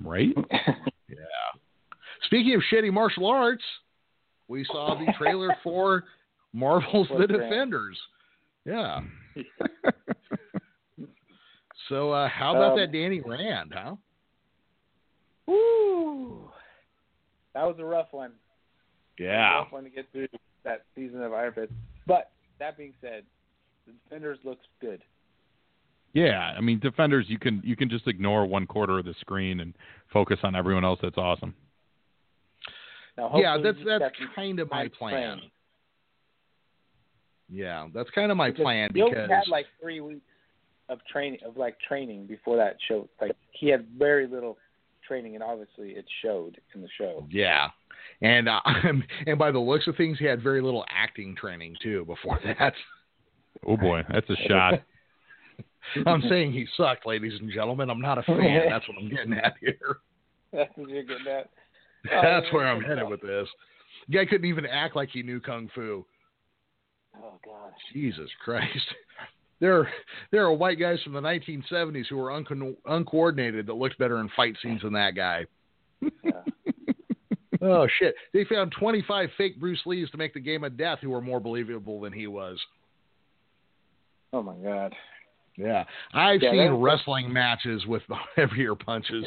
[0.00, 0.34] Right?
[1.06, 1.60] Yeah.
[2.24, 3.62] Speaking of shitty martial arts,
[4.48, 6.04] we saw the trailer for
[6.54, 7.38] Marvel's The What's that?
[7.38, 7.98] Defenders.
[8.64, 9.00] Yeah.
[11.88, 13.96] So uh, how about Um, that Danny Rand, huh?
[15.46, 16.50] Woo!
[17.52, 18.32] That was a rough one.
[19.18, 19.54] That was a Yeah.
[19.58, 20.28] rough one to get through
[20.64, 21.72] that season of Iron Fist.
[22.06, 23.24] But that being said,
[23.86, 25.02] the Defenders looks good.
[26.12, 29.58] Yeah, I mean, defenders, you can you can just ignore one quarter of the screen
[29.58, 29.74] and
[30.12, 31.00] focus on everyone else.
[31.02, 31.54] That's awesome.
[33.18, 35.40] Now, Yeah, that's that's kind of my nice plan.
[37.48, 40.24] Yeah, that's kind of my Because plan he only because had like three weeks
[40.88, 43.08] of training of like training before that show.
[43.20, 44.56] Like he had very little
[45.06, 47.26] training, and obviously it showed in the show.
[47.30, 47.68] yeah,
[48.22, 48.60] and uh,
[49.26, 52.74] and by the looks of things, he had very little acting training too before that.
[53.66, 54.82] Oh boy, that's a shot.
[56.06, 57.90] I'm saying he sucked, ladies and gentlemen.
[57.90, 58.62] I'm not a fan.
[58.68, 59.98] That's what I'm getting at here.
[60.52, 61.50] That's what you're getting at.
[62.10, 63.48] That's Oh, where I'm headed with this.
[64.12, 66.04] Guy couldn't even act like he knew kung fu.
[67.16, 67.72] Oh God.
[67.92, 68.94] Jesus Christ.
[69.60, 69.88] There,
[70.30, 74.28] there are white guys from the 1970s who were unco- uncoordinated that looked better in
[74.36, 75.46] fight scenes than that guy.
[76.00, 76.10] Yeah.
[77.62, 78.14] Oh shit!
[78.34, 81.40] They found 25 fake Bruce Lees to make the game of death who were more
[81.40, 82.58] believable than he was.
[84.34, 84.92] Oh my god.
[85.56, 88.02] Yeah, I've Yeah, seen wrestling matches with
[88.36, 89.24] heavier punches.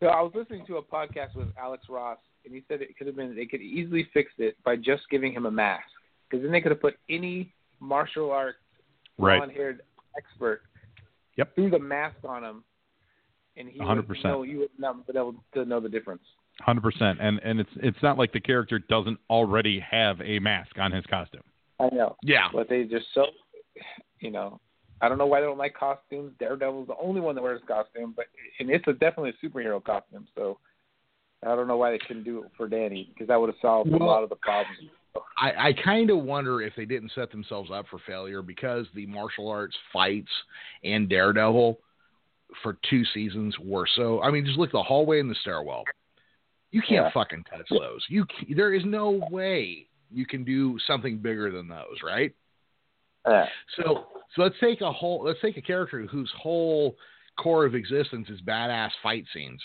[0.00, 3.06] So I was listening to a podcast with Alex Ross, and he said it could
[3.06, 5.88] have been they could easily fix it by just giving him a mask,
[6.28, 8.58] because then they could have put any martial arts
[9.20, 9.38] Right.
[9.38, 9.80] blonde-haired
[10.16, 10.62] expert
[11.36, 11.54] Yep.
[11.54, 12.64] threw the mask on him,
[13.56, 14.08] and he 100%.
[14.08, 16.22] would know you would not be able to know the difference.
[16.60, 20.76] Hundred percent, and and it's it's not like the character doesn't already have a mask
[20.78, 21.42] on his costume.
[21.78, 23.26] I know, Yeah, but they just so,
[24.18, 24.60] you know,
[25.00, 26.32] I don't know why they don't like costumes.
[26.40, 28.26] Daredevil's the only one that wears a costume, but
[28.58, 30.26] and it's a definitely a superhero costume.
[30.34, 30.58] So
[31.44, 33.92] I don't know why they couldn't do it for Danny because that would have solved
[33.92, 34.90] a lot of the problems.
[35.40, 39.06] I, I kind of wonder if they didn't set themselves up for failure because the
[39.06, 40.30] martial arts fights
[40.84, 41.78] and Daredevil
[42.62, 44.22] for two seasons were so.
[44.22, 45.84] I mean, just look at the hallway and the stairwell.
[46.70, 47.10] You can't Yeah.
[47.12, 48.04] fucking touch those.
[48.08, 52.32] You there is no way you can do something bigger than those, right?
[53.26, 53.46] Yeah.
[53.76, 56.96] So so let's take a whole let's take a character whose whole
[57.38, 59.62] core of existence is badass fight scenes.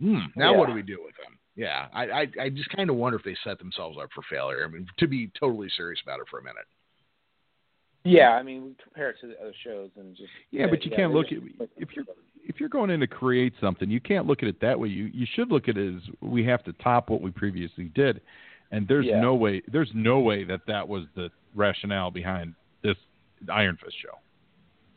[0.00, 0.20] Hmm.
[0.36, 1.38] Now what do we do with them?
[1.56, 4.64] Yeah, I I, I just kind of wonder if they set themselves up for failure.
[4.64, 6.66] I mean, to be totally serious about it for a minute.
[8.04, 10.90] Yeah, I mean, we compare it to the other shows and just Yeah, but you
[10.90, 11.38] can't look at
[11.76, 12.04] if you're
[12.46, 14.88] if you're going in to create something, you can't look at it that way.
[14.88, 18.20] You you should look at it as we have to top what we previously did,
[18.72, 19.20] and there's Yeah.
[19.20, 22.96] no way there's no way that that was the rationale behind this
[23.50, 24.18] Iron Fist show.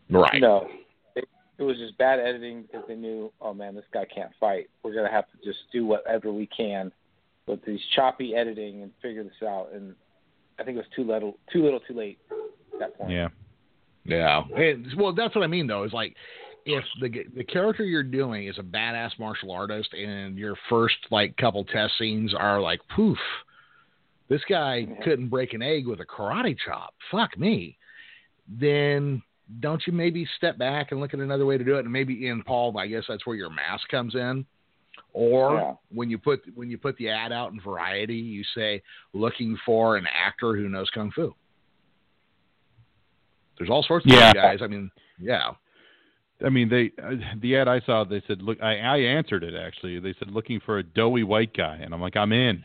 [0.09, 0.41] Right.
[0.41, 0.69] No,
[1.57, 4.69] it, was just bad editing because they knew, oh man, this guy can't fight.
[4.83, 6.91] We're gonna have to just do whatever we can
[7.47, 9.69] with these choppy editing and figure this out.
[9.73, 9.95] And
[10.59, 12.19] I think it was too little, too little, too late
[12.73, 13.11] at that point.
[13.11, 13.29] Yeah,
[14.05, 14.43] Yeah.
[14.55, 15.83] And, well, that's what I mean though.
[15.83, 16.15] Is like
[16.65, 21.35] if the the character you're doing is a badass martial artist, and your first like
[21.37, 23.17] couple test scenes are like, poof,
[24.29, 25.01] this guy mm-hmm.
[25.03, 26.93] couldn't break an egg with a karate chop.
[27.11, 27.77] Fuck me.
[28.47, 29.21] Then
[29.59, 31.85] don't you maybe step back and look at another way to do it?
[31.85, 34.45] And maybe in Paul, I guess that's where your mask comes in.
[35.13, 35.73] Or Yeah.
[35.89, 38.81] when you put when you put the ad out in Variety, you say
[39.13, 41.33] looking for an actor who knows kung fu.
[43.57, 44.33] There's all sorts of Yeah.
[44.33, 44.61] guys.
[44.61, 45.51] I mean, yeah,
[46.45, 49.55] I mean they uh, the ad I saw they said look I I answered it
[49.55, 52.63] actually they said looking for a doughy white guy and I'm like I'm in.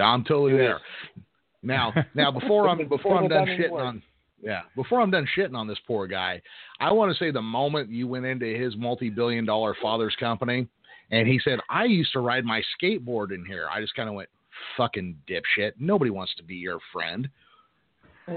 [0.00, 0.80] I'm totally there.
[1.62, 3.82] Now, now before I'm before I'm done Double done shitting work.
[3.82, 4.02] on
[4.42, 6.40] yeah before I'm done shitting on this poor guy,
[6.80, 10.66] I want to say the moment you went into his multi-billion dollar father's company
[11.10, 14.14] and he said I used to ride my skateboard in here, I just kind of
[14.14, 14.28] went
[14.76, 15.72] fucking dipshit.
[15.78, 17.28] Nobody wants to be your friend.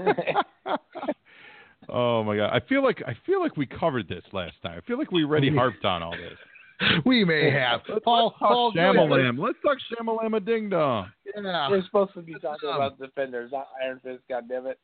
[1.88, 2.50] oh my god!
[2.52, 4.80] I feel like I feel like we covered this last time.
[4.82, 6.38] I feel like we already oh, harped on all this.
[7.06, 8.34] We may have Paul.
[8.38, 9.38] Paul Talk Shamalam.
[9.38, 11.06] Let's talk Shamalama Ding Dong.
[11.36, 14.20] Yeah, We're supposed to be talking Um, about defenders, not Iron Fist.
[14.28, 14.78] God damn it!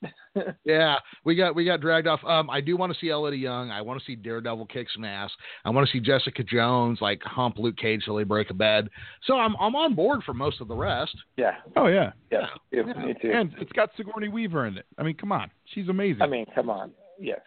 [0.65, 0.97] yeah.
[1.25, 2.21] We got we got dragged off.
[2.25, 3.71] Um, I do want to see Elodie Yung.
[3.71, 5.31] I want to see Daredevil kick some ass.
[5.65, 8.89] I want to see Jessica Jones like hump Luke Cage till they break a bed.
[9.27, 11.17] So I'm I'm on board for most of the rest.
[11.37, 13.05] yeah, Oh yeah, yeah, yeah, Yeah.
[13.07, 13.31] me too.
[13.33, 14.87] and it's got Sigourney Weaver in it.
[14.99, 16.23] I mean, come on, she's amazing.
[16.23, 17.41] I mean, come on, yes.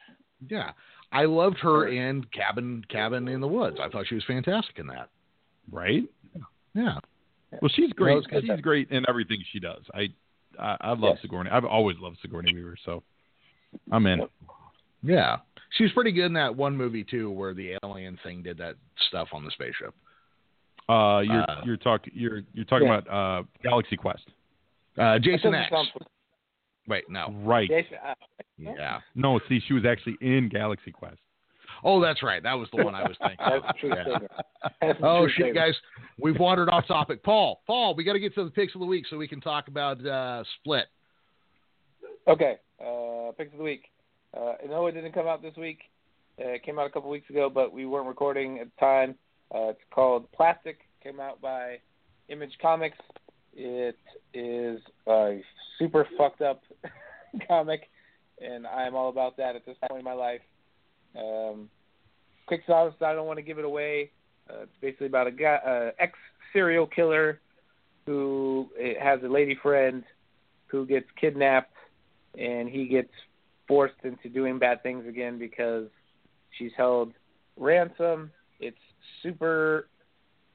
[0.49, 0.71] Yeah.
[1.13, 3.77] I loved her in Cabin Cabin in the Woods.
[3.81, 5.09] I thought she was fantastic in that.
[5.71, 6.03] right?
[6.75, 6.97] Yeah.
[7.61, 8.17] Well, she's great.
[8.17, 8.43] it's good.
[8.47, 9.83] she's great in everything she does.
[9.93, 10.07] I
[10.59, 11.19] I, I love Yes.
[11.21, 11.49] Sigourney.
[11.51, 13.03] I've always loved Sigourney Weaver, so
[13.91, 14.21] I'm in.
[15.03, 15.37] Yeah.
[15.77, 18.75] She was pretty good in that one movie too where the alien thing did that
[19.07, 19.93] stuff on the spaceship.
[20.89, 22.97] Uh, you're Uh, you're talking you're you're talking Yeah.
[22.99, 24.23] about uh, Galaxy Quest,
[24.97, 25.89] Uh, Jason doesn't X.
[26.85, 27.33] sound- Wait, no.
[27.43, 27.67] right?
[27.69, 28.13] Jason, uh,
[28.57, 28.99] Yeah.
[29.15, 31.17] No, see, she was actually in Galaxy Quest.
[31.85, 32.41] Oh, that's right.
[32.43, 33.37] That was the one I was thinking.
[33.65, 34.19] That's true Yeah.
[34.79, 35.55] That's Oh true shit, statement.
[35.55, 35.75] guys,
[36.17, 37.21] we've wandered off topic.
[37.23, 39.41] Paul, Paul, we got to get to the picks of the week so we can
[39.41, 40.85] talk about uh, Split.
[42.27, 43.85] Okay, uh, picks of the week.
[44.35, 45.79] Uh, I know it didn't come out this week.
[46.39, 49.15] Uh, it came out a couple weeks ago, but we weren't recording at the time.
[49.53, 50.79] Uh, it's called Plastic.
[51.03, 51.79] Came out by
[52.29, 52.97] Image Comics.
[53.55, 53.97] It
[54.33, 55.41] is a
[55.77, 56.61] super fucked up
[57.47, 57.89] comic,
[58.41, 60.41] and I'm all about that at this point in my life.
[61.15, 61.69] Um,
[62.47, 63.01] quick synopsis.
[63.01, 64.11] I don't want to give it away.
[64.49, 66.13] Uh, it's basically about a guy, uh, ex
[66.51, 67.39] serial killer
[68.05, 68.69] who
[69.01, 70.03] has a lady friend
[70.67, 71.75] who gets kidnapped
[72.37, 73.11] and he gets
[73.67, 75.87] forced into doing bad things again because
[76.57, 77.13] she's held
[77.57, 78.31] ransom.
[78.59, 78.77] It's
[79.21, 79.87] super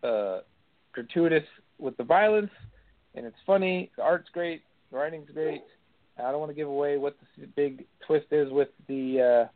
[0.03, 0.41] uh,
[0.93, 1.45] gratuitous
[1.79, 2.51] with the violence,
[3.19, 3.91] and it's funny.
[3.97, 5.63] The art's great, the writing's great.
[6.19, 9.49] I don't want to give away what the big twist is with the uh,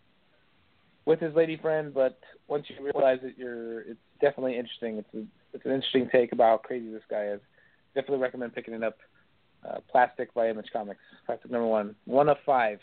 [1.04, 4.98] with his lady friend, but once you realize it, you're it's definitely interesting.
[4.98, 7.40] It's a it's an interesting take about how crazy this guy is.
[7.94, 8.98] Definitely recommend picking it up.
[9.68, 11.00] Uh, Plastic by Image Comics.
[11.24, 12.78] Plastic number one, one of five.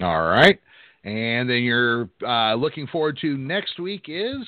[0.00, 0.60] All right,
[1.04, 4.46] and then you're uh, looking forward to next week is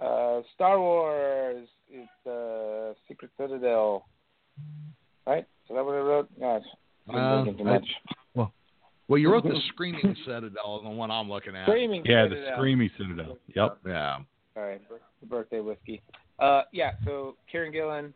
[0.00, 1.68] uh, Star Wars.
[1.90, 4.06] It's uh, Secret Citadel.
[5.26, 5.40] Right?
[5.68, 6.40] Is that what I wrote?
[6.40, 6.62] Gosh,
[7.08, 7.86] Uh, too I- much.
[8.34, 11.66] well, you wrote the Screaming Citadel, the one I'm looking at.
[11.66, 12.58] Screaming Yeah, the Citadel.
[12.58, 13.38] Screamy Citadel.
[13.54, 13.78] Yep.
[13.86, 14.18] Yeah.
[14.56, 16.02] All right, bir- birthday whiskey.
[16.38, 16.92] Uh, yeah.
[17.04, 18.12] So Kieron Gillen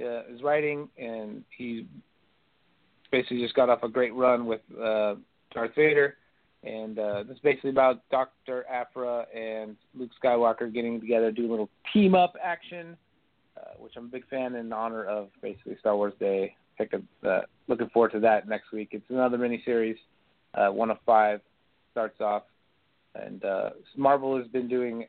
[0.00, 1.86] uh, is writing, and he
[3.12, 5.14] basically just got off a great run with uh,
[5.52, 6.16] Darth Vader,
[6.66, 11.50] and uh, this is basically about Doctor Aphra and Luke Skywalker getting together, do a
[11.50, 12.96] little team up action,
[13.56, 16.56] uh, which I'm a big fan in honor of basically Star Wars Day.
[16.76, 18.88] Pick a, uh, looking forward to that next week.
[18.90, 19.96] It's another miniseries,
[20.54, 21.40] uh, one of five,
[21.92, 22.42] starts off,
[23.14, 25.06] and uh, Marvel has been doing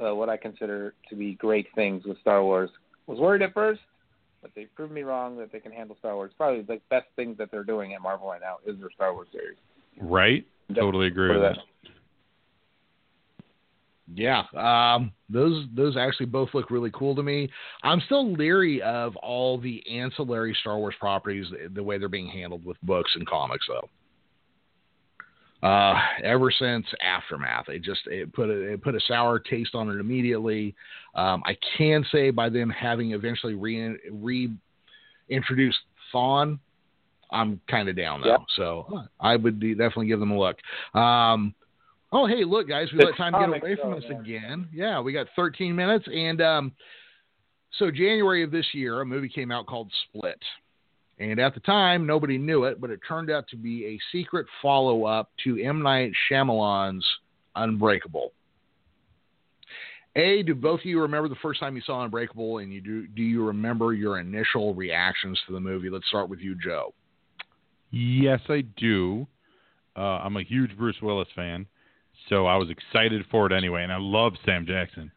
[0.00, 2.70] uh, what I consider to be great things with Star Wars.
[3.06, 3.80] Was worried at first,
[4.42, 6.30] but they proved me wrong that they can handle Star Wars.
[6.36, 9.28] Probably the best things that they're doing at Marvel right now is their Star Wars
[9.32, 9.56] series.
[10.00, 10.46] Right.
[10.74, 11.58] Totally agree with that.
[14.12, 17.48] Yeah, um, those those actually both look really cool to me.
[17.82, 22.64] I'm still leery of all the ancillary Star Wars properties, the way they're being handled
[22.64, 23.88] with books and comics, though.
[25.62, 29.90] Uh, ever since Aftermath, it just it put a it put a sour taste on
[29.90, 30.74] it immediately.
[31.14, 35.78] Um, I can say by them having eventually re reintroduced
[36.10, 36.58] Thrawn,
[37.32, 38.28] I'm kind of down though.
[38.28, 38.40] Yep.
[38.56, 40.56] So I would de- definitely give them a look.
[40.94, 41.54] Um,
[42.12, 44.68] oh, hey, look, guys, we The let time get away from us again.
[44.72, 46.72] Yeah, we got 13 minutes, and um,
[47.78, 50.40] so January of this year, a movie came out called Split.
[51.18, 54.46] And at the time, nobody knew it, but it turned out to be a secret
[54.62, 55.82] follow up to M.
[55.82, 57.04] Night Shyamalan's
[57.54, 58.32] Unbreakable.
[60.16, 63.06] A, do both of you remember the first time you saw Unbreakable, and you do
[63.06, 65.88] do you remember your initial reactions to the movie?
[65.90, 66.94] Let's start with you, Joe.
[67.90, 69.26] Yes, I do.
[69.96, 71.66] Uh, I'm a huge Bruce Willis fan,
[72.28, 75.10] so I was excited for it anyway, and I love Sam Jackson,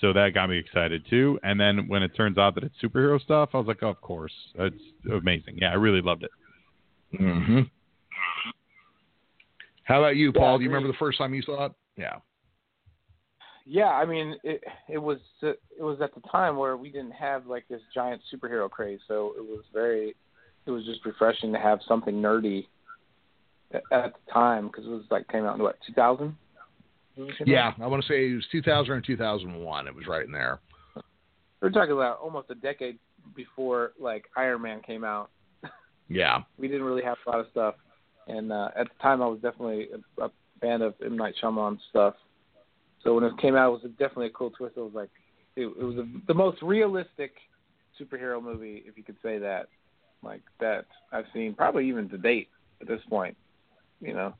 [0.00, 1.38] so that got me excited too.
[1.42, 4.00] And then when it turns out that it's superhero stuff, I was like, oh, of
[4.00, 5.58] course, it's amazing.
[5.60, 6.30] Yeah, I really loved it.
[7.20, 7.60] Mm-hmm.
[9.84, 10.58] How about you, Paul?
[10.58, 11.72] do you remember the first time you saw it?
[11.96, 12.16] Yeah.
[13.68, 17.12] Yeah, I mean, it it was uh, it was at the time where we didn't
[17.12, 20.14] have like this giant superhero craze, so it was very,
[20.66, 22.66] it was just refreshing to have something nerdy
[23.72, 26.36] at, at the time because it was like came out in what 2000.
[27.46, 29.86] Yeah, I want to say it was 2000 or 2001.
[29.86, 30.60] It was right in there.
[31.62, 32.98] We're talking about almost a decade
[33.34, 35.30] before like Iron Man came out.
[36.08, 36.42] Yeah.
[36.58, 37.74] We didn't really have a lot of stuff,
[38.28, 41.78] and uh, at the time I was definitely a, a fan of M Night Shyamalan
[41.90, 42.14] stuff.
[43.02, 44.76] So when it came out, it was definitely a cool twist.
[44.76, 45.10] It was like
[45.56, 47.32] it, it was a, the most realistic
[48.00, 49.68] superhero movie, if you could say that,
[50.26, 52.48] like that I've seen probably even to date
[52.80, 53.36] at this point.
[54.00, 54.34] You know,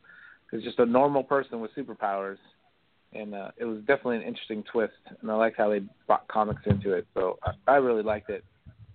[0.52, 2.36] it's just a normal person with superpowers,
[3.12, 4.92] and uh, it was definitely an interesting twist.
[5.20, 7.06] And I liked how they brought comics into it.
[7.14, 8.44] So I, I really liked it.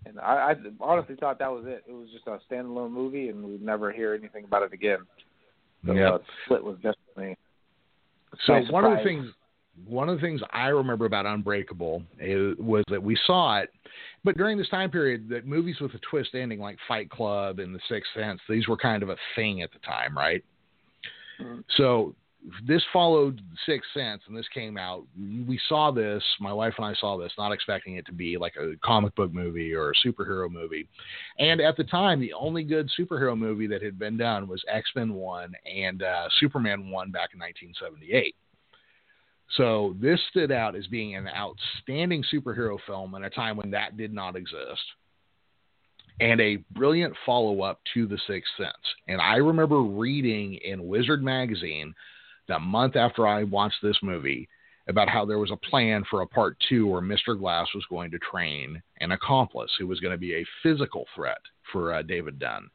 [0.05, 1.83] And I, I honestly thought that was it.
[1.87, 4.99] It was just a standalone movie, and we'd never hear anything about it again.
[5.85, 6.09] So Yeah.
[6.11, 7.37] uh, Split was definitely.
[8.45, 9.27] So one of the things
[9.87, 13.69] one of the things I remember about Unbreakable is, was that we saw it,
[14.23, 17.73] but during this time period, that movies with a twist ending like Fight Club and
[17.73, 20.43] The Sixth Sense, these were kind of a thing at the time, right?
[21.39, 21.63] Mhm.
[21.77, 22.15] So
[22.63, 25.05] this followed Sixth Sense, and this came out.
[25.47, 26.23] We saw this.
[26.39, 29.31] My wife and I saw this, not expecting it to be like a comic book
[29.31, 30.87] movie or a superhero movie.
[31.39, 34.89] And at the time, the only good superhero movie that had been done was X
[34.95, 38.35] Men One and uh, Superman One back in 1978.
[39.57, 43.97] So this stood out as being an outstanding superhero film in a time when that
[43.97, 44.81] did not exist.
[46.19, 48.71] And a brilliant follow up to The Sixth Sense.
[49.07, 51.93] And I remember reading in Wizard Magazine
[52.47, 54.47] the month after I watched this movie
[54.87, 57.37] about how there was a plan for a part two where Mr.
[57.37, 61.37] Glass was going to train an accomplice who was going to be a physical threat
[61.71, 62.69] for uh, David Dunn.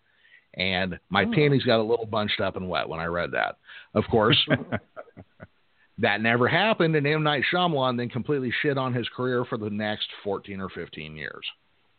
[0.54, 1.32] And my Oh.
[1.32, 3.56] panties got a little bunched up and wet when I read that.
[3.94, 4.38] Of course,
[5.98, 7.22] that never happened, and M.
[7.22, 11.44] Night Shyamalan then completely shit on his career for the next 14 or 15 years.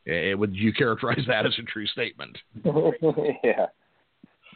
[0.08, 2.38] Eh, would you characterize that as a true statement?
[3.44, 3.66] yeah,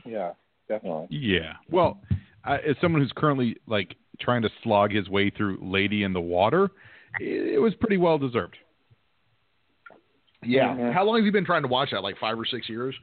[0.06, 0.32] yeah,
[0.70, 1.08] definitely.
[1.10, 1.54] Yeah.
[1.70, 2.00] Well,
[2.46, 6.22] I, as someone who's currently like trying to slog his way through Lady in the
[6.22, 6.70] Water,
[7.20, 8.56] it, it was pretty well deserved.
[10.44, 10.76] Yeah.
[10.76, 10.94] Mhm.
[10.94, 12.02] How long have you been trying to watch that?
[12.02, 12.96] Like five or six years?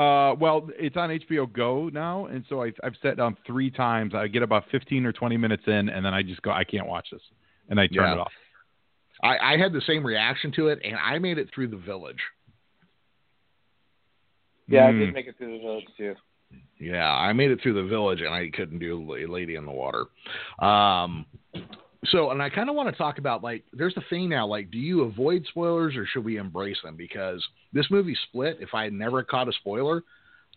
[0.00, 4.14] Uh, well, it's on HBO Go now, and so I've, I've sat down three times.
[4.14, 6.86] I get about 15 or 20 minutes in, and then I just go, I can't
[6.86, 7.20] watch this,
[7.68, 8.12] and I turn Yeah.
[8.14, 8.32] it off.
[9.22, 12.16] I, I had the same reaction to it, and I made it through the village.
[14.68, 14.98] Yeah, I Mm.
[15.00, 16.14] did make it through the village too.
[16.78, 19.70] Yeah, I made it through the village, and I couldn't do La- Lady in the
[19.70, 20.06] Water.
[20.60, 21.26] Um,
[22.06, 24.46] so, and I kind of want to talk about like, there's the thing now.
[24.46, 26.96] Like, do you avoid spoilers or should we embrace them?
[26.96, 28.58] Because this movie split.
[28.60, 30.02] If I had never caught a spoiler,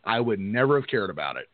[0.05, 1.49] I would never have cared about it.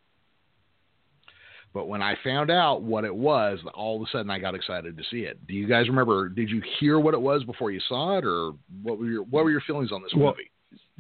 [1.74, 4.98] But when I found out what it was, all of a sudden I got excited
[4.98, 5.46] to see it.
[5.48, 6.30] Do you guys remember?
[6.30, 9.44] Did you hear what it was before you saw it, or what were your what
[9.44, 10.50] were your feelings on this Well, movie?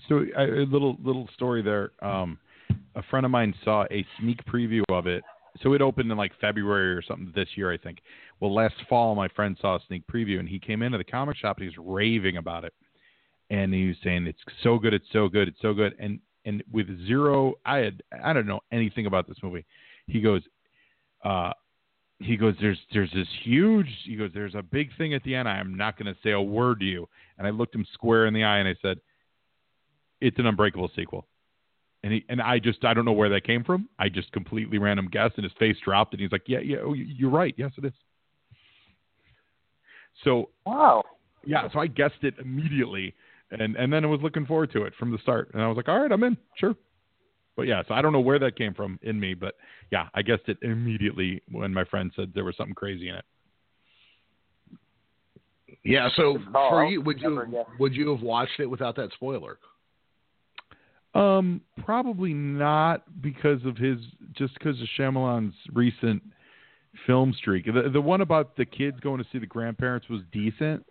[0.08, 1.92] So a a little little story there.
[2.02, 2.38] Um,
[2.96, 5.24] a friend of mine saw a sneak preview of it.
[5.62, 8.00] So it opened in like February or something this year, I think.
[8.40, 11.38] Well, last fall, my friend saw a sneak preview, and he came into the comic
[11.38, 12.74] shop and he was raving about it,
[13.50, 16.64] and he was saying it's so good, it's so good, it's so good, and and
[16.72, 19.66] with zero, I had I don't know anything about this movie.
[20.08, 20.42] He goes,
[21.24, 21.52] uh,
[22.20, 23.88] he goes, there's there's this huge.
[24.06, 25.48] He goes, there's a big thing at the end.
[25.48, 27.08] I am not going to say a word to you.
[27.38, 29.00] And I looked him square in the eye and I said,
[30.20, 31.26] it's an Unbreakable sequel.
[32.04, 33.90] And he and I just I don't know where that came from.
[34.00, 36.94] I just completely random guessed, and his face dropped, and he's like, "Yeah, yeah, oh,
[36.94, 37.54] you- you're right.
[37.58, 37.94] Yes, it is."
[40.24, 41.04] So Wow.
[41.46, 43.14] yeah, so I guessed it immediately,
[43.52, 45.76] and and then I was looking forward to it from the start, and I was
[45.78, 46.76] like, "All right, I'm in, sure."
[47.58, 49.56] But yeah, so I don't know where that came from in me, but
[49.92, 53.26] yeah, I guessed it immediately when my friend said there was something crazy in it.
[55.84, 56.10] Yeah.
[56.16, 56.70] So Good call.
[56.70, 59.60] for you, would you Never would you have watched it without that spoiler?
[61.20, 63.98] Um, probably not because of his
[64.34, 66.22] just because of Shyamalan's recent
[67.06, 67.66] film streak.
[67.66, 70.86] The the one about the kids going to see the grandparents was decent.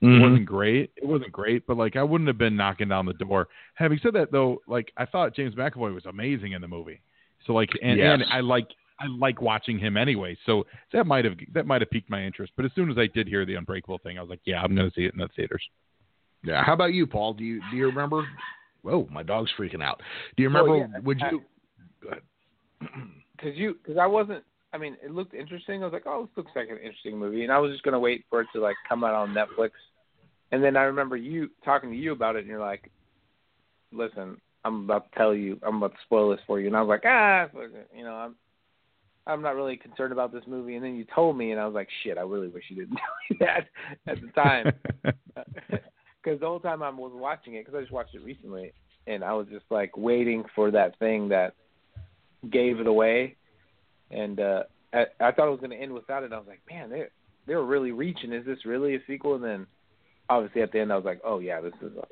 [0.00, 0.92] It wasn't great.
[0.96, 3.48] It wasn't great, but like I wouldn't have been knocking down the door.
[3.74, 7.00] Having said that, though, like I thought James McAvoy was amazing in the movie.
[7.46, 8.14] So like, and, Yes.
[8.14, 8.68] and I like
[9.00, 10.36] I like watching him anyway.
[10.46, 12.52] So that might have that might have piqued my interest.
[12.56, 14.74] But as soon as I did hear the Unbreakable thing, I was like, yeah, I'm
[14.74, 15.62] going to see it in the theaters.
[16.44, 16.62] Yeah.
[16.62, 17.34] How about you, Paul?
[17.34, 18.24] Do you do you remember?
[18.82, 20.00] Whoa, my dog's freaking out.
[20.36, 20.76] Do you remember?
[20.76, 21.42] yeah, would you?
[22.02, 22.22] Go ahead.
[23.40, 24.42] Cause you, cause I wasn't.
[24.72, 25.82] I mean, it looked interesting.
[25.82, 28.00] I was like, oh, this looks like an interesting movie, and I was just gonna
[28.00, 29.70] wait for it to like come out on Netflix.
[30.50, 32.90] And then I remember you talking to you about it, and you're like,
[33.92, 36.82] listen, I'm about to tell you, I'm about to spoil this for you, and I
[36.82, 37.46] was like, ah,
[37.96, 38.34] you know, I'm.
[39.28, 41.74] I'm not really concerned about this movie, and then you told me, and I was
[41.74, 42.16] like, "Shit!
[42.16, 43.68] I really wish you didn't tell me that
[44.10, 44.72] at the time."
[46.28, 48.72] because the whole time I was watching it, because I just watched it recently,
[49.06, 51.54] and I was just like waiting for that thing that
[52.50, 53.36] gave it away,
[54.10, 54.62] and uh,
[54.92, 56.32] I, I thought it was going to end without it.
[56.32, 57.04] I was like, man, they
[57.46, 58.32] they were really reaching.
[58.32, 59.36] Is this really a sequel?
[59.36, 59.66] And then
[60.28, 61.96] obviously at the end, I was like, oh yeah, this is.
[61.96, 62.02] A,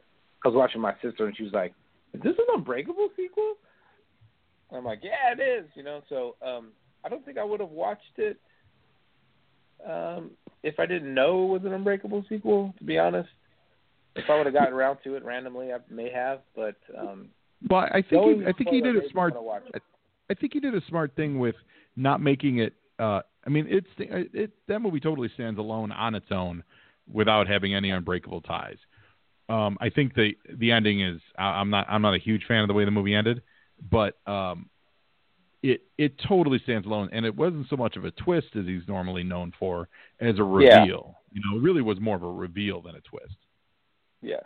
[0.44, 1.74] I was watching my sister, and she was like,
[2.14, 3.54] is this an Unbreakable sequel?
[4.72, 5.68] I'm like, yeah, it is.
[5.74, 6.68] You know, so um,
[7.04, 8.38] I don't think I would have watched it
[9.86, 10.30] um,
[10.62, 12.74] if I didn't know it was an Unbreakable sequel.
[12.78, 13.28] To be honest,
[14.16, 16.40] if I would have gotten around to it randomly, I may have.
[16.54, 17.28] But um,
[17.68, 19.34] Well, I think he, I think he did a smart.
[19.74, 19.82] it.
[20.30, 21.54] I think he did a smart thing with
[21.96, 22.74] not making it.
[22.98, 26.64] Uh, I mean, it's it, that movie totally stands alone on its own
[27.12, 28.78] without having any unbreakable ties.
[29.48, 31.20] Um, I think the the ending is.
[31.38, 33.42] I- I'm not I'm not a huge fan of the way the movie ended,
[33.90, 34.68] but um,
[35.62, 38.82] it it totally stands alone, and it wasn't so much of a twist as he's
[38.88, 39.88] normally known for
[40.20, 40.80] as a Yeah.
[40.80, 41.14] reveal.
[41.30, 43.36] You know, it really was more of a reveal than a twist.
[44.26, 44.40] Yeah.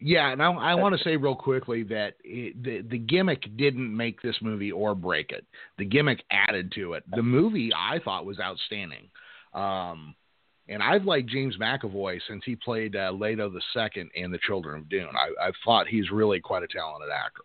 [0.00, 3.94] Yeah, and I, I want to say real quickly that it, the the gimmick didn't
[3.94, 5.46] make this movie or break it.
[5.78, 7.04] The gimmick added to it.
[7.10, 9.08] The movie I thought was outstanding,
[9.54, 10.14] um,
[10.68, 14.80] and I've liked James McAvoy since he played uh, Leto the Second in The Children
[14.80, 15.08] of Dune.
[15.14, 17.42] I, I've thought he's really quite a talented actor.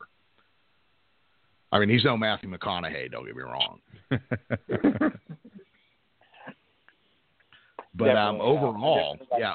[1.72, 3.12] I mean, he's no Matthew McConaughey.
[3.12, 3.80] Don't get me wrong,
[7.96, 9.54] but um, overall, yeah,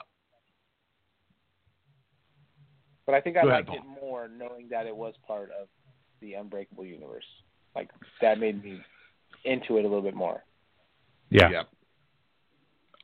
[3.07, 5.69] But I think I Go ahead, liked it more knowing that it was part of
[6.21, 7.25] the Unbreakable universe.
[7.75, 7.91] Like
[8.21, 8.81] that made me
[9.45, 10.43] into it a little bit more.
[11.31, 11.51] yeah.
[11.51, 11.63] Yeah.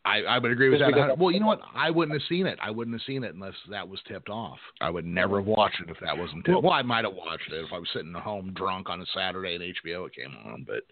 [0.05, 1.17] I, I would agree with Just that.
[1.17, 1.61] Well, you know what?
[1.77, 2.59] I wouldn't have seen it.
[2.61, 4.59] I wouldn't have seen it unless that was tipped off.
[4.81, 6.61] I would never have watched it if that wasn't tipped.
[6.61, 9.07] Well, I might have watched it if I was sitting at home drunk on a
[9.15, 10.65] Saturday and HBO it came on.
[10.67, 10.83] But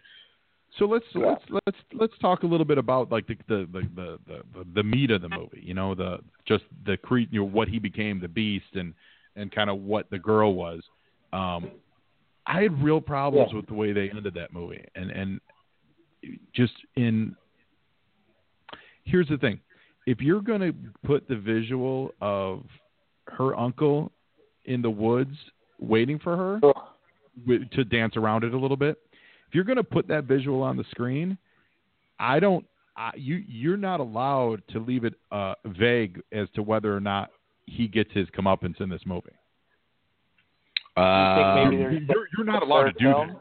[0.78, 1.26] So let's Yeah.
[1.26, 3.88] let's let's let's talk a little bit about like the the the
[4.26, 5.60] the, the, the meat of the movie.
[5.62, 8.94] You know, the just the cre you know what he became, the beast, and
[9.36, 10.82] and kind of what the girl was.
[11.32, 11.70] Um,
[12.46, 13.56] I had real problems Yeah.
[13.58, 15.40] with the way they ended that movie, and and
[16.52, 17.34] just in.
[19.04, 19.60] Here's the thing:
[20.06, 22.64] if you're going to put the visual of
[23.26, 24.12] her uncle
[24.66, 25.36] in the woods
[25.78, 26.60] waiting for her
[27.46, 28.98] with, to dance around it a little bit,
[29.50, 31.36] if you're going to put that visual on the screen,
[32.20, 32.64] I don't.
[32.96, 37.30] I, you you're not allowed to leave it uh, vague as to whether or not
[37.66, 39.30] he gets his comeuppance in this movie.
[40.96, 42.00] Uh, You're, you're,
[42.36, 43.28] you're not allowed to do film?
[43.28, 43.36] that.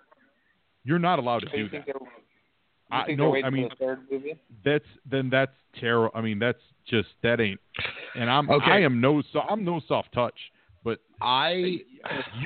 [0.84, 1.72] You're not allowed to So do that.
[1.72, 2.08] think they're, you
[2.92, 4.34] I- no, I mean- for the third movie?
[4.64, 6.12] That's then that's terrible.
[6.16, 7.60] I mean, that's just that ain't.
[8.16, 8.72] And I'm Okay.
[8.72, 10.36] I am no so I'm no soft touch,
[10.84, 11.80] but I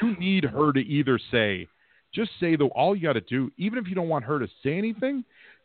[0.01, 1.67] you need her to either say,
[2.13, 4.47] just say though, all you got to do, even if you don't want her to
[4.63, 5.23] say anything,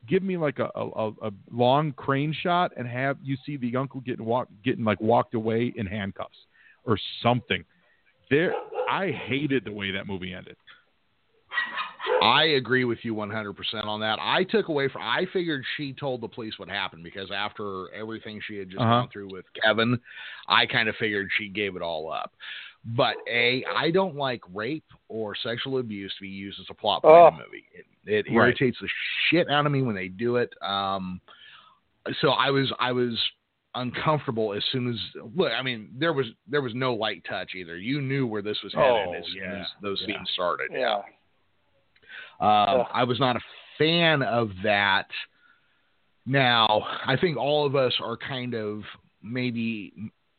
[0.08, 4.00] give me like a, a, a long crane shot and have you see the uncle
[4.00, 6.38] getting walk getting like walked away in handcuffs
[6.84, 7.64] or something.
[8.30, 8.54] There,
[8.88, 10.56] I hated the way that movie ended.
[12.22, 14.18] I agree with you 100% on that.
[14.20, 18.40] I took away from I figured she told the police what happened because after everything
[18.46, 19.00] she had just Uh-huh.
[19.00, 19.98] gone through with Kevin,
[20.48, 22.32] I kind of figured she gave it all up.
[22.96, 27.02] But A, I don't like rape or sexual abuse to be used as a plot
[27.02, 27.28] point Oh.
[27.28, 27.64] in a movie.
[27.74, 28.46] It, it Right.
[28.46, 28.88] irritates the
[29.28, 30.52] shit out of me when they do it.
[30.62, 31.20] Um,
[32.22, 33.18] so I was I was
[33.74, 34.96] uncomfortable as soon as
[35.36, 35.52] look.
[35.52, 37.76] I mean, there was there was no light touch either.
[37.76, 39.60] You knew where this was headed Oh, as soon yeah.
[39.60, 40.16] as those Yeah.
[40.16, 40.70] scenes started.
[40.72, 41.02] Yeah.
[42.40, 42.86] Um, Ugh.
[42.92, 43.40] I was not a
[43.76, 45.08] fan of that.
[46.24, 48.82] Now, I think all of us are kind of
[49.22, 49.92] maybe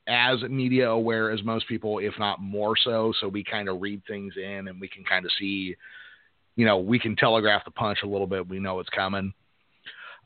[0.10, 3.14] as media aware as most people, if not more so.
[3.22, 5.76] So we kind of read things in and we can kind of see,
[6.56, 8.50] you know, we can telegraph the punch a little bit.
[8.50, 9.34] We know it's coming.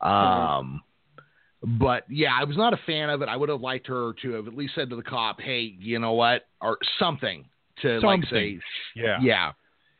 [0.01, 0.81] Um,
[1.61, 3.29] but yeah, I was not a fan of it.
[3.29, 5.99] I would have liked her to have at least said to the cop, "Hey, you
[5.99, 7.45] know what?" or something
[7.81, 8.59] to like say,
[8.95, 9.19] Yeah.
[9.21, 9.51] "Yeah,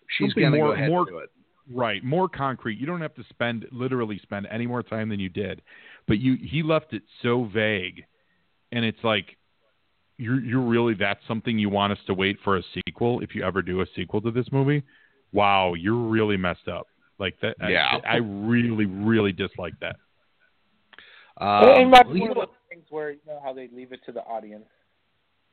[0.10, 1.30] she's Something gonna more- go ahead more- and do it."
[1.72, 2.78] Right, more concrete.
[2.78, 5.62] You don't have to spend literally spend any more time than you did,
[6.08, 8.06] but you he left it so vague,
[8.74, 9.38] and it's like
[10.18, 13.44] you're you're really that's something you want us to wait for a sequel if you
[13.44, 14.84] ever do a sequel to this movie.
[15.32, 16.88] Wow, you're really messed up.
[17.20, 17.56] Like that.
[17.70, 17.98] Yeah.
[18.08, 19.96] I, really really dislike that.
[21.38, 23.70] Um, it might be you one of know- those things where you know how they
[23.74, 24.66] leave it to the audience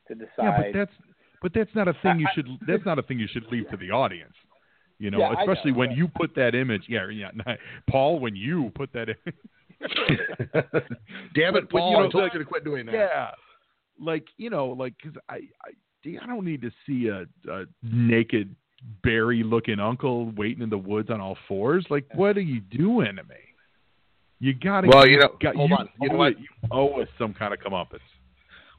[0.07, 0.29] to decide.
[0.39, 0.91] Yeah, but that's
[1.41, 3.45] but that's not a thing you I- I- should that's not a thing you should
[3.51, 4.33] leave to the audience.
[4.99, 5.97] You know, Yeah, I know, especially when yeah.
[5.97, 6.83] you put that image.
[6.87, 7.31] Yeah, yeah.
[7.89, 9.09] Paul, when you put that.
[9.09, 9.15] In,
[11.33, 11.91] Damn But- it, but, Paul!
[11.91, 12.93] you know, I told like- you to quit doing that.
[12.93, 13.31] Yeah,
[13.99, 18.55] like you know, like because I, I, I don't need to see a, a naked
[19.03, 21.85] Barry-looking uncle waiting in the woods on all fours.
[21.89, 23.35] Like, what are you doing to me?
[24.39, 24.87] You gotta.
[24.87, 25.89] Well, you know, got, hold you on.
[26.01, 26.39] You know what?
[26.39, 27.99] You owe us some kind of comeuppance.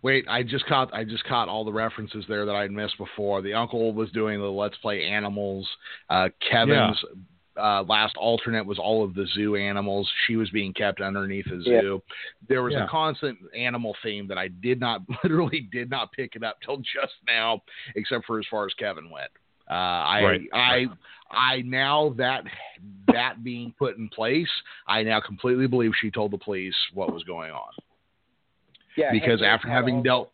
[0.03, 3.41] Wait, I just caught I just caught all the references there that I'd missed before.
[3.43, 5.69] The uncle was doing the Let's Play Animals.
[6.11, 6.99] Uh, Kevin's
[7.57, 10.11] uh, last alternate was all of the zoo animals.
[10.27, 11.81] She was being kept underneath a Yeah.
[11.81, 12.03] zoo.
[12.49, 12.85] There was Yeah.
[12.85, 16.79] a constant animal theme that I did not literally did not pick it up till
[16.79, 17.63] just now,
[17.95, 19.31] except for as far as Kevin went.
[19.71, 20.49] Uh, I Right.
[20.53, 20.87] I
[21.31, 22.45] I now that
[23.13, 24.51] that being put in place,
[24.87, 27.71] I now completely believe she told the police what was going on
[28.97, 30.31] yeah, because after having dealt,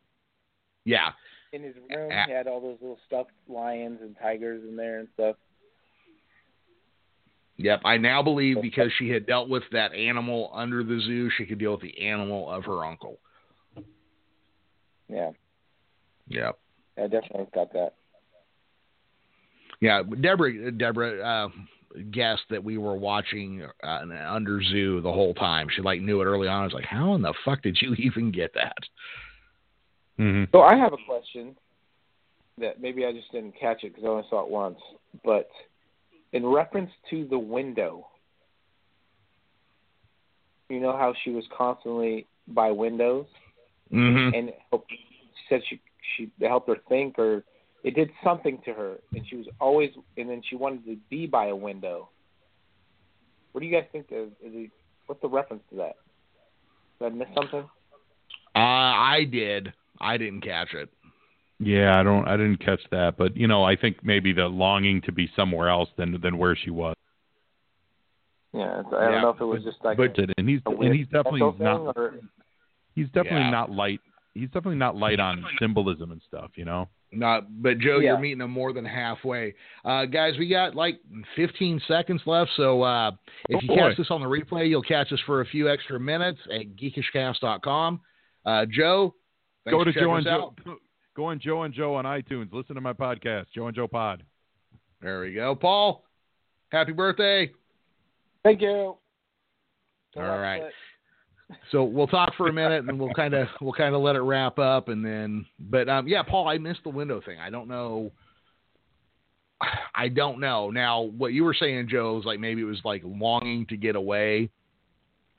[0.85, 1.13] yeah,
[1.53, 4.99] in his room, a- he had all those little stuffed lions and tigers in there
[4.99, 5.37] and stuff.
[7.59, 11.45] Yep, I now believe because she had dealt with that animal under the zoo, she
[11.45, 13.19] could deal with the animal of her uncle.
[15.09, 15.33] Yeah,
[16.29, 16.59] Yep.
[16.97, 17.95] I definitely got that.
[19.81, 21.49] Yeah, Deborah Deborah uh,
[22.11, 25.69] guessed that we were watching uh, under zoo the whole time.
[25.75, 26.63] She like knew it early on.
[26.63, 28.77] I was like, "How in the fuck did you even get that?"
[30.19, 30.51] Mm-hmm.
[30.53, 31.57] So I have a question
[32.59, 34.79] that maybe I just didn't catch it because I only saw it once.
[35.25, 35.49] But
[36.33, 38.07] in reference to the window,
[40.69, 43.27] you know how she was constantly by windows
[43.93, 44.35] Mm-hmm.
[44.35, 45.81] and helped, she said she
[46.17, 47.43] she it helped her think or
[47.85, 51.27] it did something to her and she was always and then she wanted to be
[51.27, 52.11] by a window.
[53.53, 54.11] What do you guys think?
[54.13, 54.71] Of, is it,
[55.07, 55.97] what's the reference to that?
[57.01, 57.65] Did I miss something?
[58.55, 59.73] Uh, I did.
[60.01, 60.91] I didn't catch it.
[61.61, 62.27] Yeah, I don't.
[62.29, 65.69] I didn't catch that, but you know, I think maybe the longing to be somewhere
[65.69, 66.95] else than than where she was.
[68.53, 71.07] Yeah, I don't Yeah, know if it was just like But and he's and he's
[71.09, 71.97] definitely not.
[71.97, 72.15] or
[72.95, 73.51] He's definitely Yeah.
[73.51, 74.01] not light.
[74.35, 76.53] He's definitely not light on symbolism and stuff.
[76.57, 76.89] You know.
[77.11, 78.11] Not, but Joe, Yeah.
[78.11, 79.55] you're meeting them more than halfway.
[79.85, 81.01] Uh, guys, we got like
[81.37, 83.13] 15 seconds left, so uh,
[83.49, 83.77] if Oh, you boy.
[83.77, 88.01] catch this on the replay, you'll catch us for a few extra minutes at geekishcast.com.
[88.45, 89.15] Uh, Joe,
[89.69, 90.27] go to checking Joe us and
[90.67, 90.77] Joe.
[91.19, 91.23] Out.
[91.23, 92.53] Go, go on Joe and Joe on iTunes.
[92.53, 94.23] Listen to my podcast, Joe and Joe Pod.
[95.03, 95.55] There we go.
[95.55, 96.05] Paul,
[96.71, 97.51] happy birthday.
[98.45, 98.97] Thank you.
[100.15, 100.75] So All that's
[101.73, 104.21] So we'll talk for a minute, and we'll kind of we'll kind of let it
[104.21, 105.47] wrap up, and then.
[105.59, 107.39] But um, yeah, Paul, I missed the window thing.
[107.39, 108.13] I don't know.
[109.95, 110.71] I don't know.
[110.71, 113.97] Now, what you were saying, Joe, is like maybe it was like longing to get
[113.97, 114.51] away.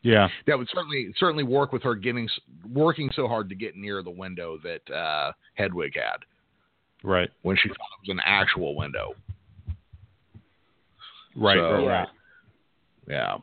[0.02, 0.30] Yeah.
[0.48, 2.30] That would certainly certainly work with her getting
[2.72, 6.24] working so hard to get near the window that uh, Hedwig had
[7.04, 7.30] Right.
[7.42, 9.14] when she thought it was an actual window.
[11.36, 11.58] Right.
[11.58, 11.84] So- right.
[11.84, 11.90] Yeah.
[11.90, 12.08] Right.
[13.08, 13.38] Yeah.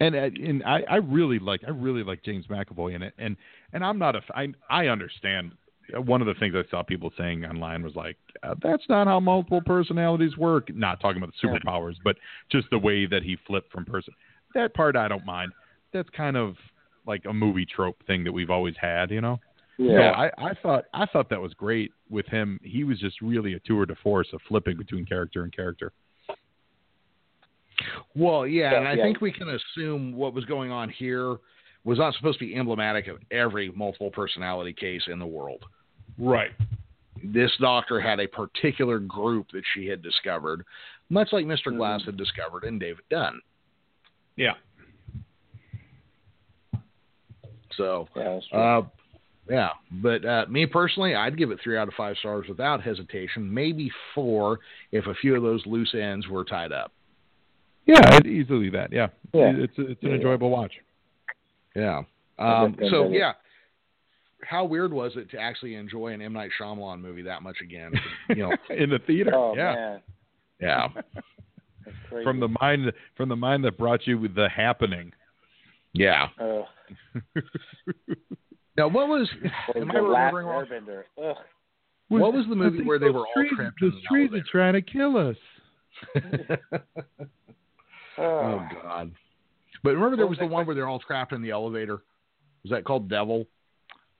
[0.00, 3.36] And uh, and I, I really like I really like James McAvoy in it, and
[3.72, 5.52] and I'm not a I I understand.
[5.96, 9.06] Uh, One of the things I saw people saying online was like, uh, "That's not
[9.06, 12.16] how multiple personalities work." Not talking about the superpowers, but
[12.50, 14.12] just the way that he flipped from person.
[14.54, 15.52] That part I don't mind.
[15.92, 16.56] That's kind of
[17.06, 19.40] like a movie trope thing that we've always had, you know.
[19.78, 19.96] Yeah.
[19.96, 22.60] No, I, I thought I thought that was great with him.
[22.62, 25.92] He was just really a tour de force of flipping between character and character.
[28.14, 29.04] Well, yeah, and I Yeah.
[29.04, 31.36] think we can assume what was going on here
[31.84, 35.64] was not supposed to be emblematic of every multiple personality case in the world.
[36.18, 36.52] Right.
[37.24, 40.64] This doctor had a particular group that she had discovered,
[41.08, 41.78] much like mister Mhm.
[41.78, 43.40] Glass had discovered in David Dunn.
[44.36, 44.54] Yeah.
[47.76, 48.82] So, yeah, that's uh,
[49.48, 53.52] yeah, but uh, me personally, I'd give it three out of five stars without hesitation,
[53.52, 54.60] maybe four
[54.92, 56.92] if a few of those loose ends were tied up.
[57.86, 58.92] Yeah, I'd easily that.
[58.92, 59.08] Yeah.
[59.34, 59.52] Yeah.
[59.56, 60.14] It's it's an Yeah.
[60.14, 60.72] enjoyable watch.
[61.74, 62.02] Yeah.
[62.38, 63.32] Um, so yeah,
[64.44, 67.92] how weird was it to actually enjoy an M Night Shyamalan movie that much again?
[68.28, 69.32] You know, in the theater.
[69.34, 69.74] oh yeah.
[69.74, 70.00] man,
[70.60, 70.88] yeah.
[72.22, 75.12] From the mind from the mind that brought you with the happening.
[75.94, 76.28] Yeah.
[76.40, 76.64] Ugh.
[78.76, 79.28] Now, what was?
[79.76, 80.64] Am I the remembering wrong?
[80.66, 81.02] Airbender.
[81.22, 81.36] Ugh.
[82.08, 84.30] What was the movie where they those were all trees, trapped in Those the trees
[84.30, 84.46] are elevator?
[84.50, 85.36] trying to kill us.
[88.18, 88.62] oh Ugh.
[88.82, 89.12] God!
[89.82, 92.02] But remember, there was was the one where they're all trapped in the elevator.
[92.62, 93.46] Was that called Devil?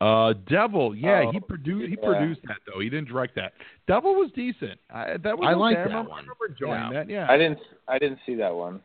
[0.01, 2.09] Uh, Devil, yeah, he Oh, produced he yeah.
[2.09, 2.81] produced that though.
[2.81, 3.53] He didn't direct that.
[3.87, 4.81] Devil was decent.
[4.91, 6.11] I, that was I like that one.
[6.11, 6.91] I remember enjoying Yeah.
[6.93, 7.09] that.
[7.09, 7.59] Yeah, I didn't.
[7.87, 8.81] I didn't see that one.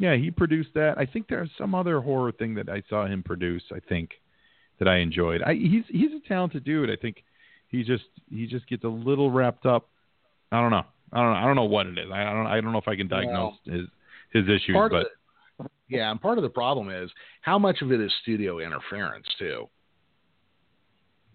[0.00, 0.96] Yeah, he produced that.
[0.96, 3.62] I think there's some other horror thing that I saw him produce.
[3.70, 4.12] I think
[4.78, 5.42] that I enjoyed.
[5.42, 6.90] I, he's he's a talented dude.
[6.90, 7.22] I think
[7.68, 9.90] he just he just gets a little wrapped up.
[10.50, 10.86] I don't know.
[11.12, 11.38] I don't know.
[11.38, 12.10] I don't know what it is.
[12.10, 12.46] I don't.
[12.46, 13.82] I don't know if I can diagnose his
[14.32, 14.74] his issues.
[14.74, 15.08] But
[15.58, 17.10] the, yeah, and part of the problem is
[17.42, 19.68] how much of it is studio interference too.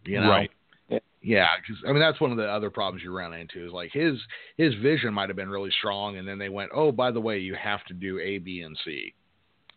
[0.05, 0.49] You know, right.
[1.27, 3.91] Yeah, because I mean that's one of the other problems you run into is like
[3.91, 4.13] his
[4.57, 7.39] his vision might have been really strong, and then they went, oh, by the way,
[7.39, 9.13] you have to do A, B, and C.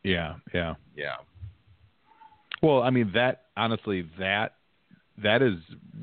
[0.05, 0.34] Yeah.
[0.53, 0.74] Yeah.
[0.94, 1.16] Yeah,
[2.62, 4.57] Well, I mean that honestly that
[5.22, 5.55] that is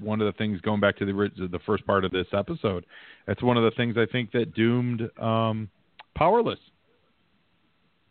[0.01, 2.85] one of the things going back to the the first part of this episode.
[3.27, 5.69] That's one of the things I think that doomed um,
[6.15, 6.59] Powerless.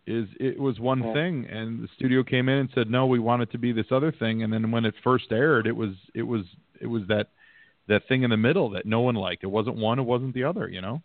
[0.06, 1.14] Is it was one Yeah.
[1.14, 3.90] thing, and the studio came in and said, "No, we want it to be this
[3.90, 6.44] other thing." And then when it first aired, it was it was
[6.84, 7.28] it was that
[7.88, 9.42] that thing in the middle that no one liked.
[9.42, 10.68] It wasn't one, it wasn't the other.
[10.68, 11.02] You know?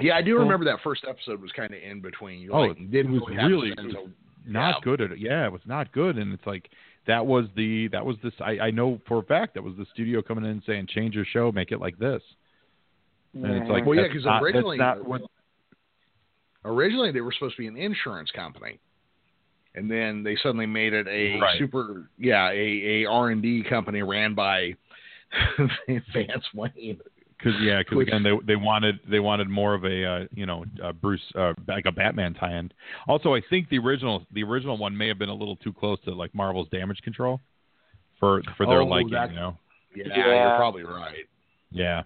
[0.00, 2.40] yeah, I do Well- remember that first episode was kind of in between.
[2.40, 4.08] You Oh, like, it was really it was
[4.46, 4.80] not Yeah.
[4.82, 5.18] good at it.
[5.18, 6.70] Yeah, it was not good, and it's like
[7.06, 8.34] that was the that was this.
[8.40, 11.14] I, I know for a fact that was the studio coming in and saying, "Change
[11.14, 12.22] your show, make it like this."
[13.34, 15.22] And it's like, Well, yeah, because originally- not what.
[16.64, 18.78] originally they were supposed to be an insurance company,
[19.74, 21.58] and then they suddenly made it a Right.
[21.58, 24.74] super yeah a a R and D company ran by
[26.14, 26.98] Vance Wayne.
[27.38, 30.46] Because yeah, because Which- again, they they wanted they wanted more of a uh, you
[30.46, 32.70] know uh, Bruce uh, like a Batman tie-in.
[33.08, 35.98] Also, I think the original the original one may have been a little too close
[36.04, 37.40] to like Marvel's Damage Control
[38.20, 39.10] for for their Oh, liking.
[39.10, 39.58] that- You know.
[39.96, 40.16] Yeah, Yeah.
[40.48, 41.26] you're probably right.
[41.72, 42.02] Yeah.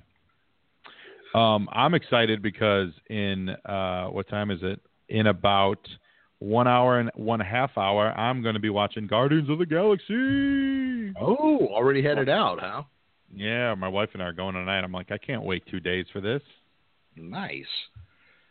[1.35, 4.81] Um, I'm excited because in uh, what time is it?
[5.09, 5.79] In about
[6.39, 11.15] one hour and one half hour, I'm going to be watching Guardians of the Galaxy.
[11.21, 12.83] Oh, already headed out, huh?
[13.35, 14.85] Yeah, my wife and I are going tonight.
[14.85, 16.43] I'm like, I can't wait two days for this.
[17.17, 17.65] Nice.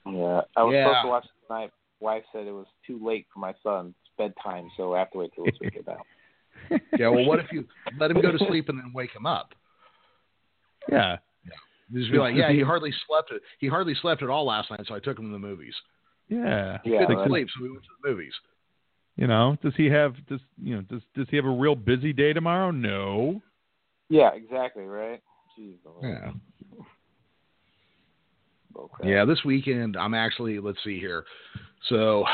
[0.05, 0.85] Yeah, I was Yeah.
[0.85, 1.71] supposed to watch it tonight.
[1.99, 5.31] Wife said it was too late for my son's bedtime, so I have to wait
[5.33, 6.05] till it's figured out.
[6.97, 7.09] Yeah.
[7.09, 7.65] Well, what if you
[7.99, 9.53] let him go to sleep and then wake him up?
[10.91, 11.17] Yeah,
[11.93, 13.31] Just be like, yeah, he hardly slept.
[13.31, 13.41] It.
[13.59, 15.73] He hardly slept at all last night, so I took him to the movies.
[16.27, 17.27] Yeah, Yeah, Couldn't right.
[17.29, 18.33] sleep, so we went to the movies.
[19.15, 22.11] You know, does he have does you know does does he have a real busy
[22.11, 22.71] day tomorrow?
[22.71, 23.41] No.
[24.09, 25.21] Yeah, exactly, right?
[25.57, 26.31] Jeez, Yeah.
[28.73, 29.07] bull crap.
[29.07, 31.23] Yeah, this weekend I'm actually let's see here.
[31.87, 32.25] So,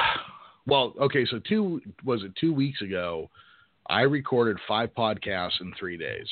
[0.65, 3.29] well, okay, so two was it two weeks ago?
[3.87, 6.27] I recorded five podcasts in three days,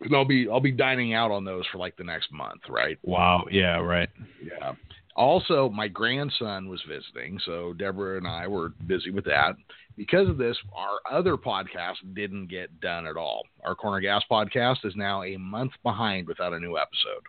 [0.00, 2.98] and I'll be I'll be dining out on those for like the next month, right?
[3.02, 3.44] Wow.
[3.50, 3.76] Yeah.
[3.78, 4.08] Right.
[4.42, 4.72] Yeah.
[5.16, 9.54] Also, my grandson was visiting, so Deborah and I were busy with that.
[9.96, 13.44] Because of this, our other podcast didn't get done at all.
[13.64, 17.22] Our Corner Gas podcast is now a month behind without a new episode.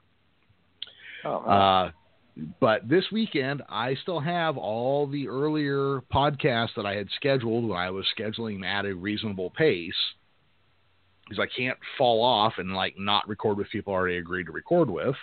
[1.25, 1.37] Oh.
[1.37, 1.91] Uh,
[2.59, 7.77] but this weekend, I still have all the earlier podcasts that I had scheduled when
[7.77, 9.93] I was scheduling at a reasonable pace
[11.23, 14.51] because I can't fall off and like not record with people I already agreed to
[14.51, 15.15] record with.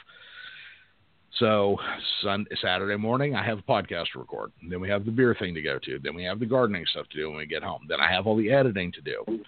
[1.38, 1.76] So
[2.22, 4.52] Sun Saturday morning, I have a podcast to record.
[4.68, 5.98] Then we have the beer thing to go to.
[5.98, 7.86] Then we have the gardening stuff to do when we get home.
[7.88, 9.44] Then I have all the editing to do.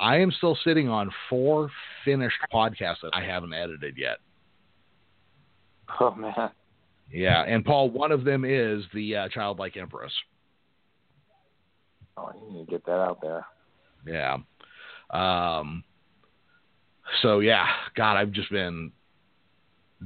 [0.00, 1.70] I am still sitting on four
[2.04, 4.18] finished podcasts that I haven't edited yet.
[6.00, 6.50] oh man.
[7.12, 10.12] Yeah, and Paul, one of them is the uh, Childlike Empress.
[12.16, 13.44] Oh, you need to get that out there.
[14.06, 14.38] Yeah.
[15.10, 15.84] Um.
[17.22, 17.66] So yeah,
[17.96, 18.92] God, I've just been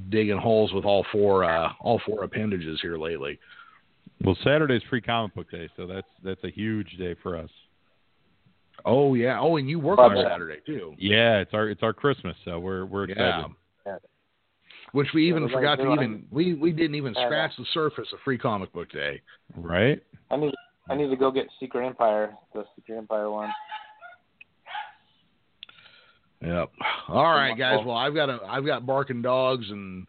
[0.08, 3.38] digging holes with all four uh, all four appendages here lately.
[4.24, 7.50] Well, Saturday's free comic book day, so that's that's a huge day for us.
[8.84, 9.38] Oh yeah.
[9.40, 10.28] Oh, and you work on Love it.
[10.28, 10.94] Saturday too.
[10.98, 13.46] Yeah, it's our it's our Christmas, so we're we're excited.
[13.86, 13.96] Yeah.
[14.92, 17.26] Which we even Yeah, forgot to like- even we we didn't even Yeah.
[17.26, 19.20] scratch the surface of free comic book day.
[19.56, 20.02] Right?
[20.30, 20.54] I need
[20.90, 23.50] I need to go get Secret Empire, the Secret Empire one.
[26.44, 26.70] Yep.
[27.08, 27.78] All right, guys.
[27.84, 30.06] Well, I've got a I've got barking dogs and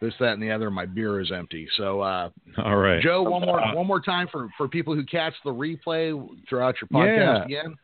[0.00, 0.70] this that and the other.
[0.70, 1.66] My beer is empty.
[1.76, 2.30] So uh,
[2.64, 3.02] All right.
[3.02, 6.12] Joe, one more one more time for for people who catch the replay
[6.48, 7.60] throughout your podcast Yeah.
[7.60, 7.74] again.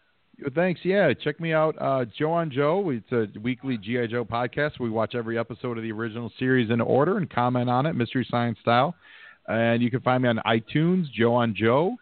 [0.55, 0.81] Thanks.
[0.83, 2.91] Yeah, check me out, uh, Joe on Joe.
[2.91, 4.81] It's a weekly GI Joe podcast.
[4.81, 8.27] We watch every episode of the original series in order and comment on it, mystery
[8.29, 8.97] science style.
[9.47, 11.95] And you can find me on iTunes, Joe on Joe.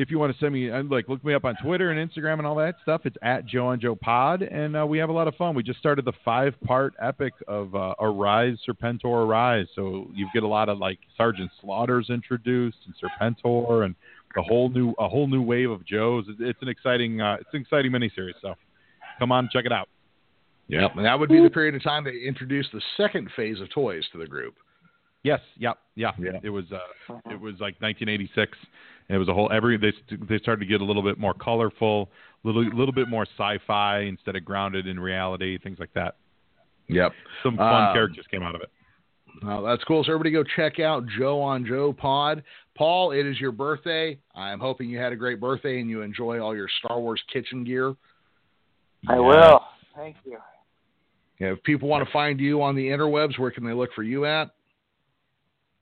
[0.00, 2.46] If you want to send me, like, look me up on Twitter and Instagram and
[2.46, 3.00] all that stuff.
[3.04, 5.56] It's at Joe on Joe Pod, and uh, we have a lot of fun.
[5.56, 9.66] We just started the five-part epic of uh, Arise, Serpentor, Arise.
[9.74, 13.96] So you get a lot of like Sergeant Slaughter's introduced and Serpentor and
[14.36, 16.26] a whole new a whole new wave of Joes.
[16.28, 18.34] It's, it's an exciting uh, it's an exciting miniseries.
[18.40, 18.54] So
[19.18, 19.88] come on, check it out.
[20.68, 20.92] Yep.
[20.96, 24.04] And that would be the period of time they introduced the second phase of toys
[24.12, 24.54] to the group.
[25.22, 26.12] Yes, yep, yeah.
[26.18, 26.38] Yeah.
[26.42, 28.56] It was uh, it was like 1986.
[29.08, 29.92] And it was a whole every they
[30.28, 32.10] they started to get a little bit more colorful,
[32.44, 36.16] little little bit more sci-fi instead of grounded in reality, things like that.
[36.88, 37.12] Yep.
[37.42, 38.70] Some fun Um, characters came out of it.
[39.42, 40.02] Well, that's cool.
[40.04, 42.42] So everybody go check out Joe on Joe Pod.
[42.76, 44.18] Paul, it is your birthday.
[44.34, 47.62] I'm hoping you had a great birthday and you enjoy all your Star Wars kitchen
[47.64, 47.94] gear.
[49.08, 49.20] I Yeah.
[49.20, 49.64] will.
[49.94, 50.38] Thank you.
[51.38, 54.02] Yeah, if people want to find you on the interwebs, where can they look for
[54.02, 54.50] you at?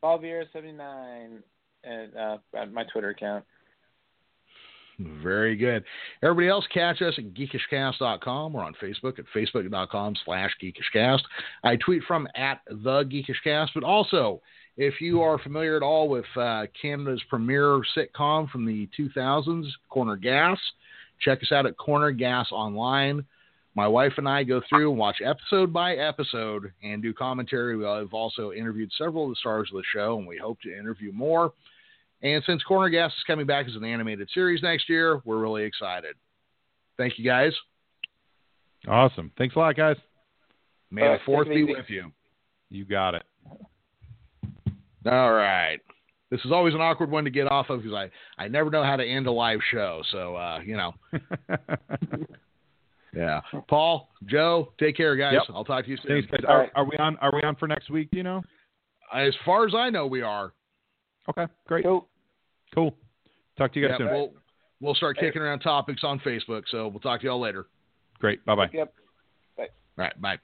[0.02, 1.42] Paul Viera seventy nine
[1.86, 3.44] at uh at my Twitter account.
[4.98, 5.84] Very good.
[6.22, 8.52] Everybody else, catch us at geekishcast.com.
[8.54, 11.20] We're on Facebook at facebook.com slash geekishcast.
[11.64, 14.40] I tweet from at the geekishcast, but also
[14.78, 20.16] if you are familiar at all with uh, Canada's premier sitcom from the 2000s, Corner
[20.16, 20.58] Gas,
[21.20, 23.24] check us out at Corner Gas Online.
[23.74, 27.76] My wife and I go through and watch episode by episode and do commentary.
[27.76, 31.12] We've also interviewed several of the stars of the show, and we hope to interview
[31.12, 31.52] more.
[32.22, 35.64] And since Corner Gas is coming back as an animated series next year, we're really
[35.64, 36.16] excited.
[36.96, 37.52] Thank you, guys.
[38.88, 39.30] Awesome.
[39.36, 39.96] Thanks a lot, guys.
[40.90, 42.10] May All the right, fourth be with you.
[42.70, 43.24] You got it.
[45.06, 45.78] All right.
[46.30, 48.82] This is always an awkward one to get off of because I, I never know
[48.82, 50.02] how to end a live show.
[50.10, 50.92] So, uh, you know,
[53.14, 53.40] yeah.
[53.68, 55.34] Paul, Joe, take care, guys.
[55.34, 55.42] Yep.
[55.54, 56.22] I'll talk to you soon.
[56.22, 56.40] Thanks, guys.
[56.48, 56.70] Are, right.
[56.74, 57.16] are we on?
[57.18, 58.10] Are we on for next week?
[58.10, 58.42] Do you know?
[59.14, 60.52] As far as I know, we are.
[61.28, 62.08] Okay, great, Cool.
[62.74, 62.96] cool.
[63.58, 64.14] Talk to you guys Yeah, soon.
[64.14, 64.32] we'll,
[64.80, 66.62] we'll start kicking around topics on Facebook.
[66.70, 67.66] So we'll talk to y'all later.
[68.18, 68.44] Great.
[68.44, 68.70] Bye bye.
[68.72, 68.94] Yep.
[69.56, 69.62] Bye.
[69.64, 70.20] All right.
[70.20, 70.38] Bye.